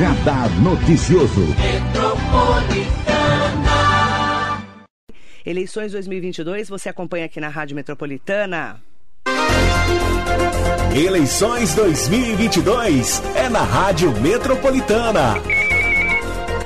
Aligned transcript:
Radar 0.00 0.48
Noticioso. 0.62 1.54
Eleições 5.44 5.92
2022, 5.92 6.70
você 6.70 6.88
acompanha 6.88 7.26
aqui 7.26 7.38
na 7.38 7.50
Rádio 7.50 7.76
Metropolitana. 7.76 8.80
Eleições 10.96 11.74
2022 11.74 13.22
é 13.34 13.50
na 13.50 13.62
Rádio 13.62 14.10
Metropolitana. 14.22 15.34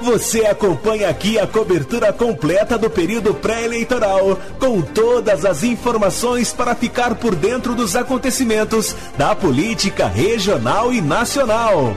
Você 0.00 0.46
acompanha 0.46 1.08
aqui 1.08 1.36
a 1.36 1.44
cobertura 1.44 2.12
completa 2.12 2.78
do 2.78 2.88
período 2.88 3.34
pré-eleitoral, 3.34 4.38
com 4.60 4.80
todas 4.80 5.44
as 5.44 5.64
informações 5.64 6.52
para 6.52 6.72
ficar 6.76 7.16
por 7.16 7.34
dentro 7.34 7.74
dos 7.74 7.96
acontecimentos 7.96 8.94
da 9.18 9.34
política 9.34 10.06
regional 10.06 10.92
e 10.92 11.00
nacional. 11.00 11.96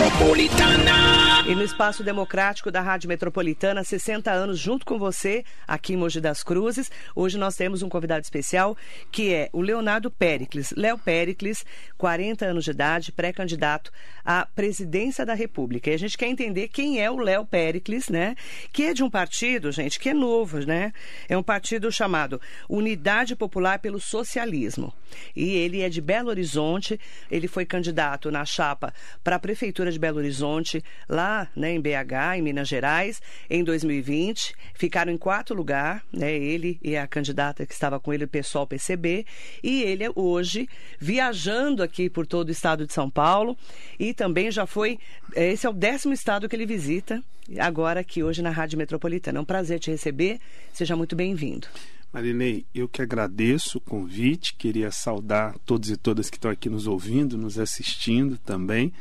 Metropolitana. 0.00 1.44
E 1.46 1.54
no 1.54 1.62
Espaço 1.62 2.02
Democrático 2.02 2.70
da 2.70 2.80
Rádio 2.80 3.06
Metropolitana, 3.06 3.84
60 3.84 4.30
anos 4.30 4.58
junto 4.58 4.86
com 4.86 4.98
você, 4.98 5.44
aqui 5.68 5.92
em 5.92 5.96
Mogi 5.98 6.22
das 6.22 6.42
Cruzes. 6.42 6.90
Hoje 7.14 7.36
nós 7.36 7.54
temos 7.54 7.82
um 7.82 7.88
convidado 7.90 8.22
especial, 8.22 8.74
que 9.12 9.34
é 9.34 9.50
o 9.52 9.60
Leonardo 9.60 10.10
Pericles. 10.10 10.72
Léo 10.74 10.96
Pericles, 10.96 11.66
40 11.98 12.46
anos 12.46 12.64
de 12.64 12.70
idade, 12.70 13.12
pré-candidato 13.12 13.92
à 14.30 14.46
presidência 14.46 15.26
da 15.26 15.34
República. 15.34 15.90
E 15.90 15.94
a 15.94 15.98
gente 15.98 16.16
quer 16.16 16.28
entender 16.28 16.68
quem 16.68 17.00
é 17.00 17.10
o 17.10 17.16
Léo 17.16 17.44
Pericles, 17.44 18.08
né? 18.08 18.36
Que 18.72 18.84
é 18.84 18.94
de 18.94 19.02
um 19.02 19.10
partido, 19.10 19.72
gente, 19.72 19.98
que 19.98 20.08
é 20.08 20.14
novo, 20.14 20.60
né? 20.60 20.92
É 21.28 21.36
um 21.36 21.42
partido 21.42 21.90
chamado 21.90 22.40
Unidade 22.68 23.34
Popular 23.34 23.80
pelo 23.80 23.98
Socialismo. 23.98 24.94
E 25.34 25.56
ele 25.56 25.80
é 25.80 25.88
de 25.88 26.00
Belo 26.00 26.28
Horizonte, 26.28 27.00
ele 27.28 27.48
foi 27.48 27.66
candidato 27.66 28.30
na 28.30 28.44
chapa 28.44 28.94
para 29.24 29.34
a 29.34 29.38
Prefeitura 29.40 29.90
de 29.90 29.98
Belo 29.98 30.18
Horizonte, 30.18 30.80
lá 31.08 31.48
né, 31.56 31.72
em 31.72 31.80
BH, 31.80 32.36
em 32.36 32.42
Minas 32.42 32.68
Gerais, 32.68 33.20
em 33.48 33.64
2020. 33.64 34.54
Ficaram 34.74 35.10
em 35.10 35.18
quarto 35.18 35.54
lugar, 35.54 36.04
né, 36.12 36.32
ele 36.32 36.78
e 36.84 36.96
a 36.96 37.04
candidata 37.08 37.66
que 37.66 37.72
estava 37.72 37.98
com 37.98 38.14
ele, 38.14 38.26
o 38.26 38.28
pessoal 38.28 38.64
PCB. 38.64 39.26
E 39.60 39.82
ele 39.82 40.04
é 40.04 40.10
hoje 40.14 40.68
viajando 41.00 41.82
aqui 41.82 42.08
por 42.08 42.28
todo 42.28 42.50
o 42.50 42.52
estado 42.52 42.86
de 42.86 42.92
São 42.92 43.10
Paulo 43.10 43.58
e 43.98 44.14
também 44.20 44.50
já 44.50 44.66
foi. 44.66 44.98
Esse 45.34 45.66
é 45.66 45.70
o 45.70 45.72
décimo 45.72 46.12
estado 46.12 46.46
que 46.46 46.54
ele 46.54 46.66
visita, 46.66 47.24
agora 47.58 48.00
aqui 48.00 48.22
hoje 48.22 48.42
na 48.42 48.50
Rádio 48.50 48.76
Metropolitana. 48.76 49.38
É 49.38 49.40
um 49.40 49.46
prazer 49.46 49.80
te 49.80 49.90
receber. 49.90 50.38
Seja 50.74 50.94
muito 50.94 51.16
bem-vindo. 51.16 51.66
Marinei, 52.12 52.66
eu 52.74 52.86
que 52.86 53.00
agradeço 53.00 53.78
o 53.78 53.80
convite, 53.80 54.54
queria 54.58 54.90
saudar 54.90 55.56
todos 55.64 55.88
e 55.88 55.96
todas 55.96 56.28
que 56.28 56.36
estão 56.36 56.50
aqui 56.50 56.68
nos 56.68 56.86
ouvindo, 56.86 57.38
nos 57.38 57.58
assistindo 57.58 58.36
também 58.36 58.92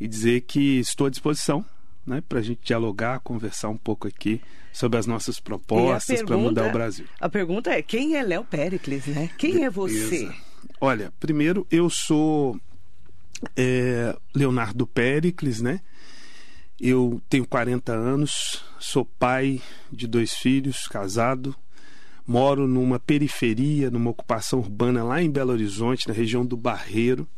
e 0.00 0.08
dizer 0.08 0.40
que 0.42 0.78
estou 0.78 1.08
à 1.08 1.10
disposição 1.10 1.62
né, 2.06 2.22
para 2.26 2.38
a 2.38 2.42
gente 2.42 2.60
dialogar, 2.64 3.20
conversar 3.20 3.68
um 3.68 3.76
pouco 3.76 4.08
aqui 4.08 4.40
sobre 4.72 4.98
as 4.98 5.06
nossas 5.06 5.38
propostas 5.38 6.22
para 6.22 6.38
mudar 6.38 6.68
o 6.68 6.72
Brasil. 6.72 7.04
A 7.20 7.28
pergunta 7.28 7.70
é: 7.70 7.82
quem 7.82 8.16
é 8.16 8.22
Léo 8.22 8.44
Pericles? 8.44 9.06
Né? 9.08 9.28
Quem 9.36 9.62
é 9.62 9.68
você? 9.68 10.32
Olha, 10.80 11.12
primeiro 11.20 11.66
eu 11.70 11.90
sou 11.90 12.58
é, 13.56 14.16
Leonardo 14.34 14.86
Pericles, 14.86 15.60
né? 15.60 15.80
Eu 16.80 17.22
tenho 17.28 17.46
40 17.46 17.92
anos, 17.92 18.64
sou 18.80 19.04
pai 19.04 19.60
de 19.92 20.06
dois 20.06 20.34
filhos, 20.34 20.88
casado, 20.88 21.54
moro 22.26 22.66
numa 22.66 22.98
periferia, 22.98 23.90
numa 23.90 24.10
ocupação 24.10 24.58
urbana 24.58 25.04
lá 25.04 25.22
em 25.22 25.30
Belo 25.30 25.52
Horizonte, 25.52 26.08
na 26.08 26.14
região 26.14 26.44
do 26.44 26.56
Barreiro. 26.56 27.28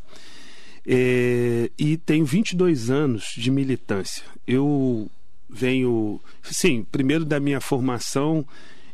É, 0.86 1.70
e 1.76 1.96
tenho 1.96 2.24
22 2.24 2.90
anos 2.90 3.34
de 3.36 3.50
militância. 3.50 4.22
Eu 4.46 5.10
venho, 5.50 6.20
sim, 6.42 6.86
primeiro 6.90 7.24
da 7.24 7.40
minha 7.40 7.60
formação, 7.60 8.46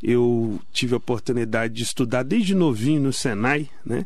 eu 0.03 0.61
tive 0.73 0.95
a 0.95 0.97
oportunidade 0.97 1.75
de 1.75 1.83
estudar 1.83 2.23
desde 2.23 2.55
novinho 2.55 3.03
no 3.03 3.13
Senai, 3.13 3.69
né? 3.85 4.05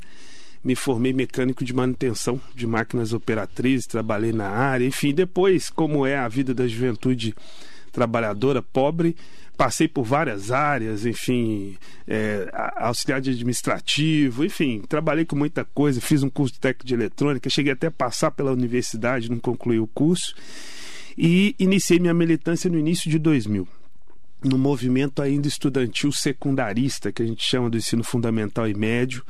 Me 0.67 0.75
formei 0.75 1.13
mecânico 1.13 1.65
de 1.65 1.73
manutenção 1.73 2.41
de 2.53 2.67
máquinas 2.67 3.13
operatrizes, 3.13 3.87
trabalhei 3.87 4.33
na 4.33 4.49
área, 4.49 4.85
enfim, 4.85 5.15
depois, 5.15 5.71
como 5.71 6.05
é 6.05 6.19
a 6.19 6.27
vida 6.27 6.53
da 6.53 6.67
juventude 6.67 7.37
trabalhadora 7.93 8.61
pobre, 8.61 9.15
passei 9.57 9.87
por 9.87 10.03
várias 10.03 10.51
áreas, 10.51 11.07
enfim, 11.07 11.77
é, 12.09 12.51
auxiliar 12.79 13.21
de 13.21 13.31
administrativo, 13.31 14.45
enfim, 14.45 14.83
trabalhei 14.89 15.25
com 15.25 15.37
muita 15.37 15.65
coisa, 15.65 16.01
fiz 16.01 16.25
um 16.25 16.29
curso 16.29 16.55
de 16.55 16.59
técnico 16.59 16.85
de 16.85 16.95
eletrônica, 16.95 17.49
cheguei 17.49 17.73
até 17.73 17.87
a 17.87 17.93
passar 17.93 18.33
pela 18.33 18.51
universidade, 18.51 19.31
não 19.31 19.39
concluí 19.39 19.79
o 19.79 19.87
curso, 19.87 20.35
e 21.17 21.55
iniciei 21.61 22.01
minha 22.01 22.13
militância 22.13 22.69
no 22.69 22.77
início 22.77 23.09
de 23.09 23.21
2000 23.21 23.69
no 24.45 24.59
movimento 24.59 25.23
ainda 25.23 25.49
estudantil 25.49 26.13
secundarista, 26.13 27.11
que 27.13 27.23
a 27.23 27.27
gente 27.27 27.43
chama 27.43 27.71
do 27.71 27.77
ensino 27.77 28.05
fundamental 28.05 28.69
e 28.69 28.75
médio. 28.75 29.25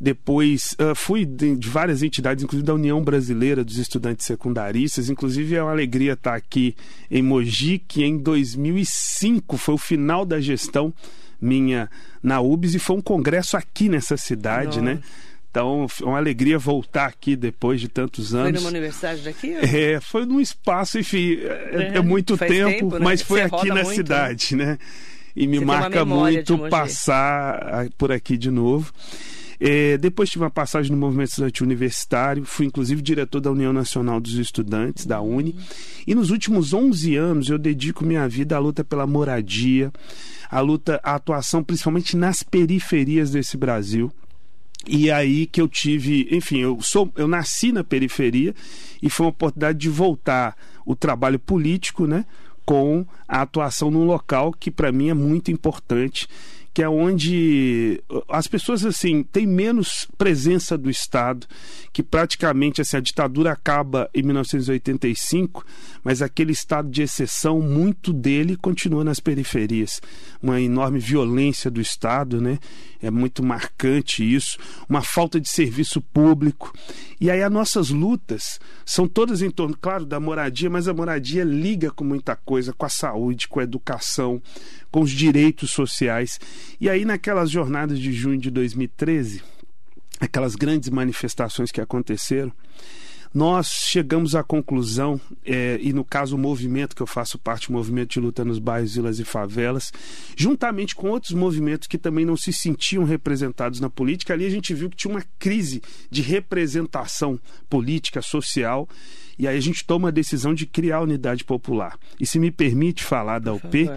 Depois 0.00 0.74
uh, 0.80 0.94
fui 0.94 1.26
de, 1.26 1.56
de, 1.56 1.68
várias 1.68 2.02
entidades, 2.02 2.42
inclusive 2.42 2.66
da 2.66 2.72
União 2.74 3.02
Brasileira 3.02 3.62
dos 3.62 3.76
Estudantes 3.76 4.24
Secundaristas. 4.24 5.10
Inclusive 5.10 5.56
é 5.56 5.62
uma 5.62 5.72
alegria 5.72 6.14
estar 6.14 6.34
aqui 6.34 6.74
em 7.10 7.22
Mogi, 7.22 7.78
que 7.78 8.02
em 8.02 8.16
2005 8.16 9.58
foi 9.58 9.74
o 9.74 9.78
final 9.78 10.24
da 10.24 10.40
gestão 10.40 10.94
minha 11.38 11.90
na 12.22 12.40
UBS 12.40 12.74
e 12.74 12.78
foi 12.78 12.96
um 12.96 13.00
congresso 13.00 13.56
aqui 13.56 13.88
nessa 13.88 14.16
cidade, 14.16 14.80
né? 14.80 14.94
Nossa. 14.94 15.06
né? 15.06 15.12
Então, 15.50 15.86
é 16.00 16.04
uma 16.04 16.16
alegria 16.16 16.58
voltar 16.58 17.06
aqui 17.06 17.34
depois 17.34 17.80
de 17.80 17.88
tantos 17.88 18.32
anos. 18.34 18.52
Foi 18.52 18.60
numa 18.60 18.68
universidade 18.68 19.20
daqui? 19.22 19.50
Ou? 19.50 19.58
É, 19.62 20.00
foi 20.00 20.24
num 20.24 20.40
espaço, 20.40 20.96
enfim, 20.98 21.40
é, 21.42 21.92
é, 21.94 21.96
é 21.96 22.00
muito 22.00 22.38
tempo, 22.38 22.70
tempo 22.70 22.98
né? 22.98 23.00
mas 23.04 23.20
foi 23.20 23.40
Você 23.40 23.54
aqui 23.56 23.68
na 23.68 23.82
muito, 23.82 23.94
cidade, 23.94 24.54
né? 24.54 24.78
E 25.34 25.48
me 25.48 25.58
Você 25.58 25.64
marca 25.64 26.04
muito 26.04 26.56
passar 26.68 27.88
por 27.98 28.12
aqui 28.12 28.36
de 28.36 28.50
novo. 28.50 28.92
É, 29.60 29.98
depois 29.98 30.30
tive 30.30 30.42
uma 30.42 30.50
passagem 30.50 30.90
no 30.90 30.96
movimento 30.96 31.28
estudantil 31.28 31.66
universitário, 31.66 32.46
fui 32.46 32.64
inclusive 32.64 33.02
diretor 33.02 33.40
da 33.40 33.50
União 33.50 33.74
Nacional 33.74 34.18
dos 34.18 34.34
Estudantes, 34.34 35.04
da 35.04 35.20
UNE. 35.20 35.54
E 36.06 36.14
nos 36.14 36.30
últimos 36.30 36.72
11 36.72 37.14
anos 37.16 37.50
eu 37.50 37.58
dedico 37.58 38.02
minha 38.02 38.26
vida 38.26 38.56
à 38.56 38.58
luta 38.58 38.82
pela 38.82 39.06
moradia, 39.06 39.92
à 40.50 40.60
luta, 40.60 40.98
à 41.04 41.14
atuação 41.14 41.62
principalmente 41.62 42.16
nas 42.16 42.42
periferias 42.42 43.30
desse 43.30 43.58
Brasil. 43.58 44.10
E 44.88 45.10
aí 45.10 45.44
que 45.44 45.60
eu 45.60 45.68
tive, 45.68 46.26
enfim, 46.30 46.60
eu 46.60 46.78
sou, 46.80 47.12
eu 47.14 47.28
nasci 47.28 47.70
na 47.70 47.84
periferia 47.84 48.54
e 49.02 49.10
foi 49.10 49.26
uma 49.26 49.30
oportunidade 49.30 49.78
de 49.78 49.90
voltar 49.90 50.56
o 50.86 50.96
trabalho 50.96 51.38
político, 51.38 52.06
né, 52.06 52.24
com 52.64 53.04
a 53.28 53.42
atuação 53.42 53.90
num 53.90 54.04
local 54.04 54.54
que 54.58 54.70
para 54.70 54.90
mim 54.90 55.10
é 55.10 55.14
muito 55.14 55.50
importante 55.50 56.26
que 56.72 56.82
é 56.82 56.88
onde 56.88 58.02
as 58.28 58.46
pessoas 58.46 58.84
assim 58.84 59.22
têm 59.22 59.46
menos 59.46 60.06
presença 60.16 60.78
do 60.78 60.88
Estado, 60.88 61.46
que 61.92 62.02
praticamente 62.02 62.80
assim, 62.80 62.96
a 62.96 63.00
ditadura 63.00 63.52
acaba 63.52 64.08
em 64.14 64.22
1985, 64.22 65.64
mas 66.04 66.22
aquele 66.22 66.52
estado 66.52 66.88
de 66.88 67.02
exceção, 67.02 67.60
muito 67.60 68.12
dele 68.12 68.56
continua 68.56 69.02
nas 69.02 69.18
periferias. 69.18 70.00
Uma 70.42 70.60
enorme 70.60 70.98
violência 70.98 71.70
do 71.70 71.80
Estado, 71.80 72.40
né? 72.40 72.58
É 73.02 73.10
muito 73.10 73.42
marcante 73.42 74.22
isso, 74.22 74.58
uma 74.88 75.02
falta 75.02 75.40
de 75.40 75.48
serviço 75.48 76.00
público. 76.00 76.72
E 77.18 77.30
aí 77.30 77.42
as 77.42 77.50
nossas 77.50 77.88
lutas 77.88 78.60
são 78.84 79.08
todas 79.08 79.40
em 79.42 79.50
torno, 79.50 79.76
claro, 79.78 80.04
da 80.04 80.20
moradia, 80.20 80.68
mas 80.68 80.86
a 80.86 80.94
moradia 80.94 81.42
liga 81.42 81.90
com 81.90 82.04
muita 82.04 82.36
coisa, 82.36 82.72
com 82.72 82.84
a 82.84 82.90
saúde, 82.90 83.48
com 83.48 83.58
a 83.58 83.62
educação, 83.62 84.40
com 84.90 85.00
os 85.00 85.10
direitos 85.10 85.70
sociais. 85.70 86.38
E 86.80 86.88
aí, 86.88 87.04
naquelas 87.04 87.50
jornadas 87.50 87.98
de 87.98 88.12
junho 88.12 88.38
de 88.38 88.50
2013, 88.50 89.42
aquelas 90.20 90.54
grandes 90.54 90.90
manifestações 90.90 91.70
que 91.70 91.80
aconteceram, 91.80 92.52
nós 93.32 93.68
chegamos 93.68 94.34
à 94.34 94.42
conclusão, 94.42 95.20
é, 95.44 95.78
e 95.80 95.92
no 95.92 96.04
caso 96.04 96.34
o 96.34 96.38
movimento 96.38 96.96
que 96.96 97.02
eu 97.02 97.06
faço 97.06 97.38
parte, 97.38 97.68
o 97.68 97.72
movimento 97.72 98.10
de 98.10 98.20
luta 98.20 98.44
nos 98.44 98.58
bairros, 98.58 98.94
vilas 98.94 99.20
e 99.20 99.24
favelas, 99.24 99.92
juntamente 100.36 100.96
com 100.96 101.08
outros 101.08 101.32
movimentos 101.32 101.86
que 101.86 101.96
também 101.96 102.24
não 102.24 102.36
se 102.36 102.52
sentiam 102.52 103.04
representados 103.04 103.78
na 103.78 103.88
política, 103.88 104.34
ali 104.34 104.44
a 104.44 104.50
gente 104.50 104.74
viu 104.74 104.90
que 104.90 104.96
tinha 104.96 105.14
uma 105.14 105.24
crise 105.38 105.80
de 106.10 106.22
representação 106.22 107.38
política, 107.68 108.20
social, 108.20 108.88
e 109.38 109.46
aí 109.46 109.56
a 109.56 109.60
gente 109.62 109.84
toma 109.84 110.08
a 110.08 110.12
decisão 110.12 110.52
de 110.52 110.66
criar 110.66 110.96
a 110.96 111.02
unidade 111.02 111.44
popular. 111.44 111.96
E 112.18 112.26
se 112.26 112.38
me 112.38 112.50
permite 112.50 113.04
falar 113.04 113.38
da 113.38 113.52
UP, 113.52 113.88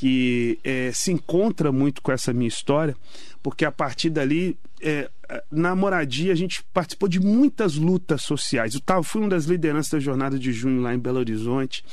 que 0.00 0.58
é, 0.64 0.90
se 0.94 1.12
encontra 1.12 1.70
muito 1.70 2.00
com 2.00 2.10
essa 2.10 2.32
minha 2.32 2.48
história, 2.48 2.96
porque 3.42 3.66
a 3.66 3.70
partir 3.70 4.08
dali, 4.08 4.56
é, 4.80 5.10
na 5.50 5.76
moradia, 5.76 6.32
a 6.32 6.34
gente 6.34 6.64
participou 6.72 7.06
de 7.06 7.20
muitas 7.20 7.74
lutas 7.74 8.22
sociais. 8.22 8.72
Eu 8.72 8.80
tava, 8.80 9.02
fui 9.02 9.20
uma 9.20 9.28
das 9.28 9.44
lideranças 9.44 9.90
da 9.90 10.00
jornada 10.00 10.38
de 10.38 10.54
junho 10.54 10.80
lá 10.80 10.94
em 10.94 10.98
Belo 10.98 11.18
Horizonte. 11.18 11.84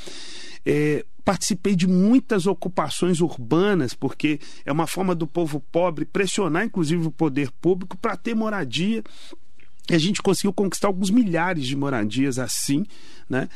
É, 0.66 1.06
participei 1.26 1.76
de 1.76 1.86
muitas 1.86 2.48
ocupações 2.48 3.20
urbanas, 3.20 3.94
porque 3.94 4.40
é 4.66 4.72
uma 4.72 4.88
forma 4.88 5.14
do 5.14 5.28
povo 5.28 5.60
pobre 5.70 6.06
pressionar, 6.06 6.64
inclusive, 6.64 7.08
o 7.08 7.12
poder 7.12 7.52
público 7.60 7.98
para 7.98 8.16
ter 8.16 8.34
moradia 8.34 9.04
E 9.90 9.96
a 9.96 10.00
gente 10.00 10.22
conseguiu 10.22 10.54
conquistar 10.54 10.88
alguns 10.88 11.10
milhares 11.10 11.68
de 11.68 11.76
moradias 11.76 12.40
assim, 12.40 12.86
né? 13.30 13.50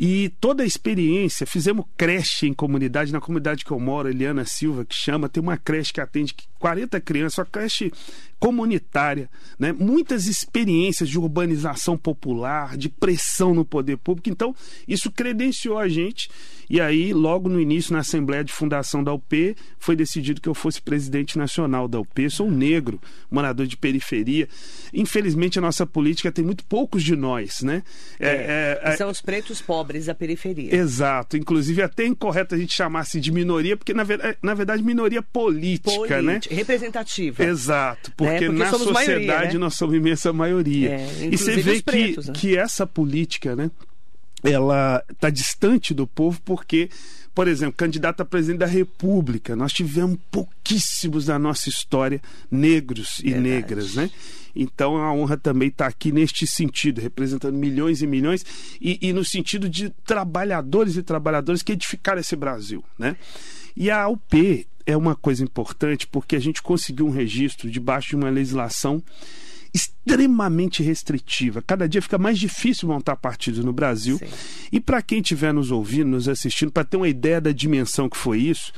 E 0.00 0.28
toda 0.40 0.62
a 0.62 0.66
experiência, 0.66 1.44
fizemos 1.44 1.84
creche 1.96 2.46
em 2.46 2.54
comunidade, 2.54 3.12
na 3.12 3.20
comunidade 3.20 3.64
que 3.64 3.72
eu 3.72 3.80
moro, 3.80 4.08
Eliana 4.08 4.44
Silva, 4.44 4.84
que 4.84 4.94
chama, 4.94 5.28
tem 5.28 5.42
uma 5.42 5.56
creche 5.56 5.92
que 5.92 6.00
atende 6.00 6.36
40 6.58 7.00
crianças, 7.00 7.38
uma 7.38 7.46
creche 7.46 7.92
comunitária, 8.38 9.28
né? 9.58 9.72
muitas 9.72 10.26
experiências 10.26 11.08
de 11.08 11.18
urbanização 11.18 11.96
popular, 11.96 12.76
de 12.76 12.88
pressão 12.88 13.52
no 13.52 13.64
poder 13.64 13.96
público. 13.96 14.30
Então, 14.30 14.54
isso 14.86 15.10
credenciou 15.10 15.78
a 15.78 15.88
gente. 15.88 16.28
E 16.70 16.80
aí, 16.80 17.14
logo 17.14 17.48
no 17.48 17.58
início, 17.58 17.94
na 17.94 18.00
Assembleia 18.00 18.44
de 18.44 18.52
Fundação 18.52 19.02
da 19.02 19.12
UP, 19.12 19.56
foi 19.78 19.96
decidido 19.96 20.40
que 20.40 20.48
eu 20.48 20.54
fosse 20.54 20.82
presidente 20.82 21.38
nacional 21.38 21.88
da 21.88 21.98
UP. 21.98 22.30
Sou 22.30 22.46
um 22.46 22.50
negro, 22.50 23.00
morador 23.30 23.66
de 23.66 23.76
periferia. 23.76 24.46
Infelizmente, 24.92 25.58
a 25.58 25.62
nossa 25.62 25.86
política 25.86 26.30
tem 26.30 26.44
muito 26.44 26.64
poucos 26.64 27.02
de 27.02 27.16
nós, 27.16 27.62
né? 27.62 27.82
É, 28.20 28.28
é, 28.84 28.90
é, 28.92 28.96
são 28.96 29.10
os 29.10 29.22
pretos 29.22 29.62
pobres 29.62 30.06
da 30.06 30.14
periferia. 30.14 30.74
Exato. 30.74 31.38
Inclusive, 31.38 31.80
é 31.80 31.84
até 31.86 32.06
incorreto 32.06 32.54
a 32.54 32.58
gente 32.58 32.74
chamar-se 32.74 33.18
de 33.18 33.32
minoria, 33.32 33.76
porque, 33.76 33.94
na, 33.94 34.04
ver, 34.04 34.36
na 34.42 34.52
verdade, 34.52 34.82
minoria 34.82 35.22
política, 35.22 35.90
Política, 35.90 36.22
né? 36.22 36.40
Representativa. 36.50 37.44
Exato. 37.44 38.12
Porque, 38.16 38.32
é, 38.32 38.46
porque 38.46 38.58
na 38.58 38.70
sociedade 38.70 39.26
maioria, 39.26 39.52
né? 39.52 39.58
nós 39.58 39.74
somos 39.74 39.94
imensa 39.94 40.32
maioria. 40.32 40.90
É, 40.90 41.28
e 41.30 41.36
você 41.36 41.56
vê 41.56 41.82
pretos, 41.82 42.26
que, 42.26 42.30
né? 42.30 42.38
que 42.38 42.56
essa 42.56 42.86
política, 42.86 43.54
né? 43.54 43.70
ela 44.42 45.02
está 45.10 45.30
distante 45.30 45.92
do 45.92 46.06
povo 46.06 46.40
porque, 46.44 46.88
por 47.34 47.48
exemplo, 47.48 47.74
candidato 47.76 48.20
a 48.20 48.24
presidente 48.24 48.58
da 48.58 48.66
República, 48.66 49.56
nós 49.56 49.72
tivemos 49.72 50.18
pouquíssimos 50.30 51.26
na 51.26 51.38
nossa 51.38 51.68
história 51.68 52.20
negros 52.50 53.18
e 53.20 53.30
Verdade. 53.30 53.48
negras, 53.48 53.94
né? 53.94 54.10
Então 54.54 54.96
a 54.96 55.12
honra 55.12 55.36
também 55.36 55.68
está 55.68 55.86
aqui 55.86 56.10
neste 56.10 56.46
sentido, 56.46 57.00
representando 57.00 57.54
milhões 57.54 58.02
e 58.02 58.06
milhões 58.06 58.44
e, 58.80 58.98
e 59.00 59.12
no 59.12 59.24
sentido 59.24 59.68
de 59.68 59.90
trabalhadores 60.04 60.96
e 60.96 61.02
trabalhadoras 61.02 61.62
que 61.62 61.72
edificaram 61.72 62.20
esse 62.20 62.34
Brasil, 62.34 62.82
né? 62.98 63.16
E 63.76 63.90
a 63.90 64.08
UP 64.08 64.66
é 64.88 64.96
uma 64.96 65.14
coisa 65.14 65.44
importante 65.44 66.06
porque 66.06 66.34
a 66.34 66.40
gente 66.40 66.62
conseguiu 66.62 67.06
um 67.06 67.10
registro 67.10 67.70
debaixo 67.70 68.08
de 68.08 68.16
uma 68.16 68.30
legislação 68.30 69.02
extremamente 69.72 70.82
restritiva. 70.82 71.60
Cada 71.60 71.86
dia 71.86 72.00
fica 72.00 72.16
mais 72.16 72.38
difícil 72.38 72.88
montar 72.88 73.16
partidos 73.16 73.62
no 73.62 73.70
Brasil. 73.70 74.16
Sim. 74.16 74.26
E 74.72 74.80
para 74.80 75.02
quem 75.02 75.20
estiver 75.20 75.52
nos 75.52 75.70
ouvindo, 75.70 76.08
nos 76.08 76.26
assistindo, 76.26 76.72
para 76.72 76.84
ter 76.84 76.96
uma 76.96 77.08
ideia 77.08 77.38
da 77.38 77.52
dimensão 77.52 78.08
que 78.08 78.16
foi 78.16 78.38
isso, 78.38 78.72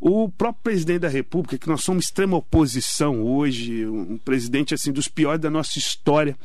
o 0.00 0.28
próprio 0.28 0.62
presidente 0.62 1.00
da 1.00 1.08
República, 1.08 1.58
que 1.58 1.68
nós 1.68 1.82
somos 1.82 2.04
extrema 2.04 2.36
oposição 2.36 3.20
hoje, 3.24 3.84
um 3.86 4.18
presidente 4.18 4.72
assim 4.72 4.92
dos 4.92 5.08
piores 5.08 5.40
da 5.40 5.50
nossa 5.50 5.80
história, 5.80 6.36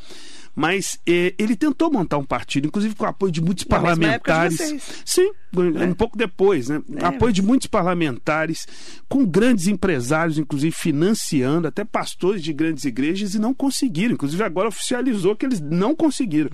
mas 0.56 1.00
eh, 1.08 1.34
ele 1.38 1.56
tentou 1.56 1.92
montar 1.92 2.18
um 2.18 2.24
partido, 2.24 2.68
inclusive 2.68 2.96
com 2.96 3.06
o 3.06 3.08
apoio 3.08 3.32
de 3.32 3.42
muitos 3.42 3.64
parlamentares. 3.64 4.58
De 4.58 4.80
Sim, 5.06 5.32
é. 5.80 5.86
um 5.86 5.94
pouco 5.94 6.18
depois, 6.18 6.70
né? 6.70 6.82
É, 6.98 7.06
apoio 7.06 7.34
de 7.34 7.42
muitos 7.42 7.68
parlamentares, 7.68 8.68
com 9.08 9.26
grandes 9.26 9.68
empresários, 9.68 10.38
inclusive 10.38 10.76
financiando, 10.76 11.68
até 11.68 11.84
pastores 11.84 12.42
de 12.42 12.54
grandes 12.54 12.86
igrejas, 12.86 13.34
e 13.34 13.40
não 13.40 13.54
conseguiram. 13.54 14.14
Inclusive, 14.14 14.44
agora 14.44 14.68
oficializou 14.68 15.36
que 15.36 15.46
eles 15.46 15.60
não 15.60 15.96
conseguiram. 15.96 16.50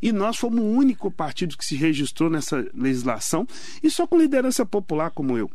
E 0.00 0.12
nós 0.12 0.36
fomos 0.36 0.60
o 0.60 0.64
único 0.64 1.10
partido 1.10 1.56
que 1.56 1.64
se 1.64 1.76
registrou 1.76 2.30
nessa 2.30 2.66
legislação, 2.74 3.46
e 3.82 3.90
só 3.90 4.06
com 4.06 4.18
liderança 4.18 4.64
popular 4.64 5.10
como 5.10 5.36
eu 5.36 5.50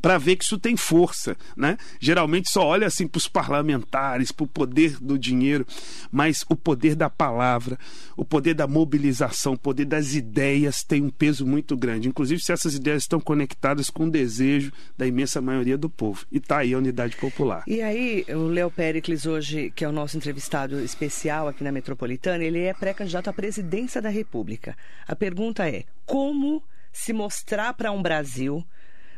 para 0.00 0.18
ver 0.18 0.36
que 0.36 0.44
isso 0.44 0.58
tem 0.58 0.76
força, 0.76 1.36
né? 1.56 1.76
Geralmente 2.00 2.50
só 2.50 2.64
olha 2.64 2.86
assim 2.86 3.06
para 3.06 3.18
os 3.18 3.28
parlamentares, 3.28 4.32
para 4.32 4.44
o 4.44 4.48
poder 4.48 4.98
do 5.00 5.18
dinheiro, 5.18 5.66
mas 6.10 6.44
o 6.48 6.56
poder 6.56 6.94
da 6.94 7.10
palavra, 7.10 7.78
o 8.16 8.24
poder 8.24 8.54
da 8.54 8.66
mobilização, 8.66 9.54
o 9.54 9.58
poder 9.58 9.84
das 9.84 10.14
ideias 10.14 10.82
tem 10.82 11.02
um 11.02 11.10
peso 11.10 11.46
muito 11.46 11.76
grande. 11.76 12.08
Inclusive 12.08 12.40
se 12.40 12.52
essas 12.52 12.74
ideias 12.74 13.02
estão 13.02 13.20
conectadas 13.20 13.90
com 13.90 14.04
o 14.04 14.10
desejo 14.10 14.72
da 14.96 15.06
imensa 15.06 15.40
maioria 15.40 15.76
do 15.76 15.88
povo. 15.88 16.24
E 16.30 16.38
está 16.38 16.58
aí 16.58 16.74
a 16.74 16.78
unidade 16.78 17.16
popular. 17.16 17.64
E 17.66 17.82
aí 17.82 18.24
o 18.28 18.46
Léo 18.46 18.70
Pericles 18.70 19.26
hoje, 19.26 19.72
que 19.74 19.84
é 19.84 19.88
o 19.88 19.92
nosso 19.92 20.16
entrevistado 20.16 20.80
especial 20.80 21.48
aqui 21.48 21.64
na 21.64 21.72
Metropolitana, 21.72 22.44
ele 22.44 22.60
é 22.60 22.74
pré-candidato 22.74 23.28
à 23.28 23.32
presidência 23.32 24.00
da 24.00 24.08
República. 24.08 24.76
A 25.06 25.16
pergunta 25.16 25.68
é: 25.68 25.84
como 26.04 26.62
se 26.92 27.12
mostrar 27.12 27.74
para 27.74 27.92
um 27.92 28.02
Brasil 28.02 28.64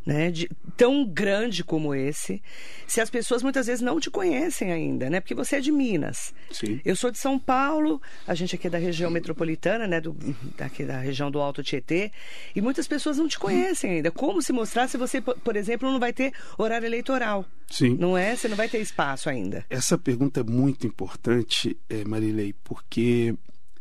né, 0.04 0.30
de, 0.30 0.48
tão 0.76 1.04
grande 1.04 1.62
como 1.62 1.94
esse, 1.94 2.42
se 2.86 3.00
as 3.00 3.10
pessoas 3.10 3.42
muitas 3.42 3.66
vezes 3.66 3.82
não 3.82 4.00
te 4.00 4.10
conhecem 4.10 4.72
ainda, 4.72 5.10
né? 5.10 5.20
Porque 5.20 5.34
você 5.34 5.56
é 5.56 5.60
de 5.60 5.70
Minas. 5.70 6.32
Sim. 6.50 6.80
Eu 6.84 6.96
sou 6.96 7.10
de 7.10 7.18
São 7.18 7.38
Paulo, 7.38 8.00
a 8.26 8.34
gente 8.34 8.54
aqui 8.54 8.66
é 8.66 8.70
da 8.70 8.78
região 8.78 9.10
metropolitana, 9.10 9.86
né, 9.86 10.00
do, 10.00 10.16
daqui 10.56 10.84
da 10.84 10.98
região 10.98 11.30
do 11.30 11.40
Alto 11.40 11.62
Tietê, 11.62 12.10
e 12.54 12.60
muitas 12.60 12.86
pessoas 12.88 13.18
não 13.18 13.28
te 13.28 13.38
conhecem 13.38 13.92
ainda. 13.92 14.10
Como 14.10 14.40
se 14.40 14.52
mostrar 14.52 14.88
se 14.88 14.96
você, 14.96 15.20
por 15.20 15.56
exemplo, 15.56 15.90
não 15.90 16.00
vai 16.00 16.12
ter 16.12 16.32
horário 16.56 16.86
eleitoral? 16.86 17.44
Sim. 17.70 17.96
Não 17.98 18.16
é? 18.16 18.34
Você 18.34 18.48
não 18.48 18.56
vai 18.56 18.68
ter 18.68 18.78
espaço 18.78 19.28
ainda. 19.28 19.64
Essa 19.68 19.98
pergunta 19.98 20.40
é 20.40 20.44
muito 20.44 20.86
importante, 20.86 21.76
é, 21.88 22.04
Marilei, 22.04 22.54
porque 22.64 23.34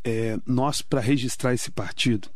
é, 0.03 0.37
nós, 0.45 0.81
para 0.81 1.01
registrar 1.01 1.53
esse 1.53 1.71
partido, 1.71 2.29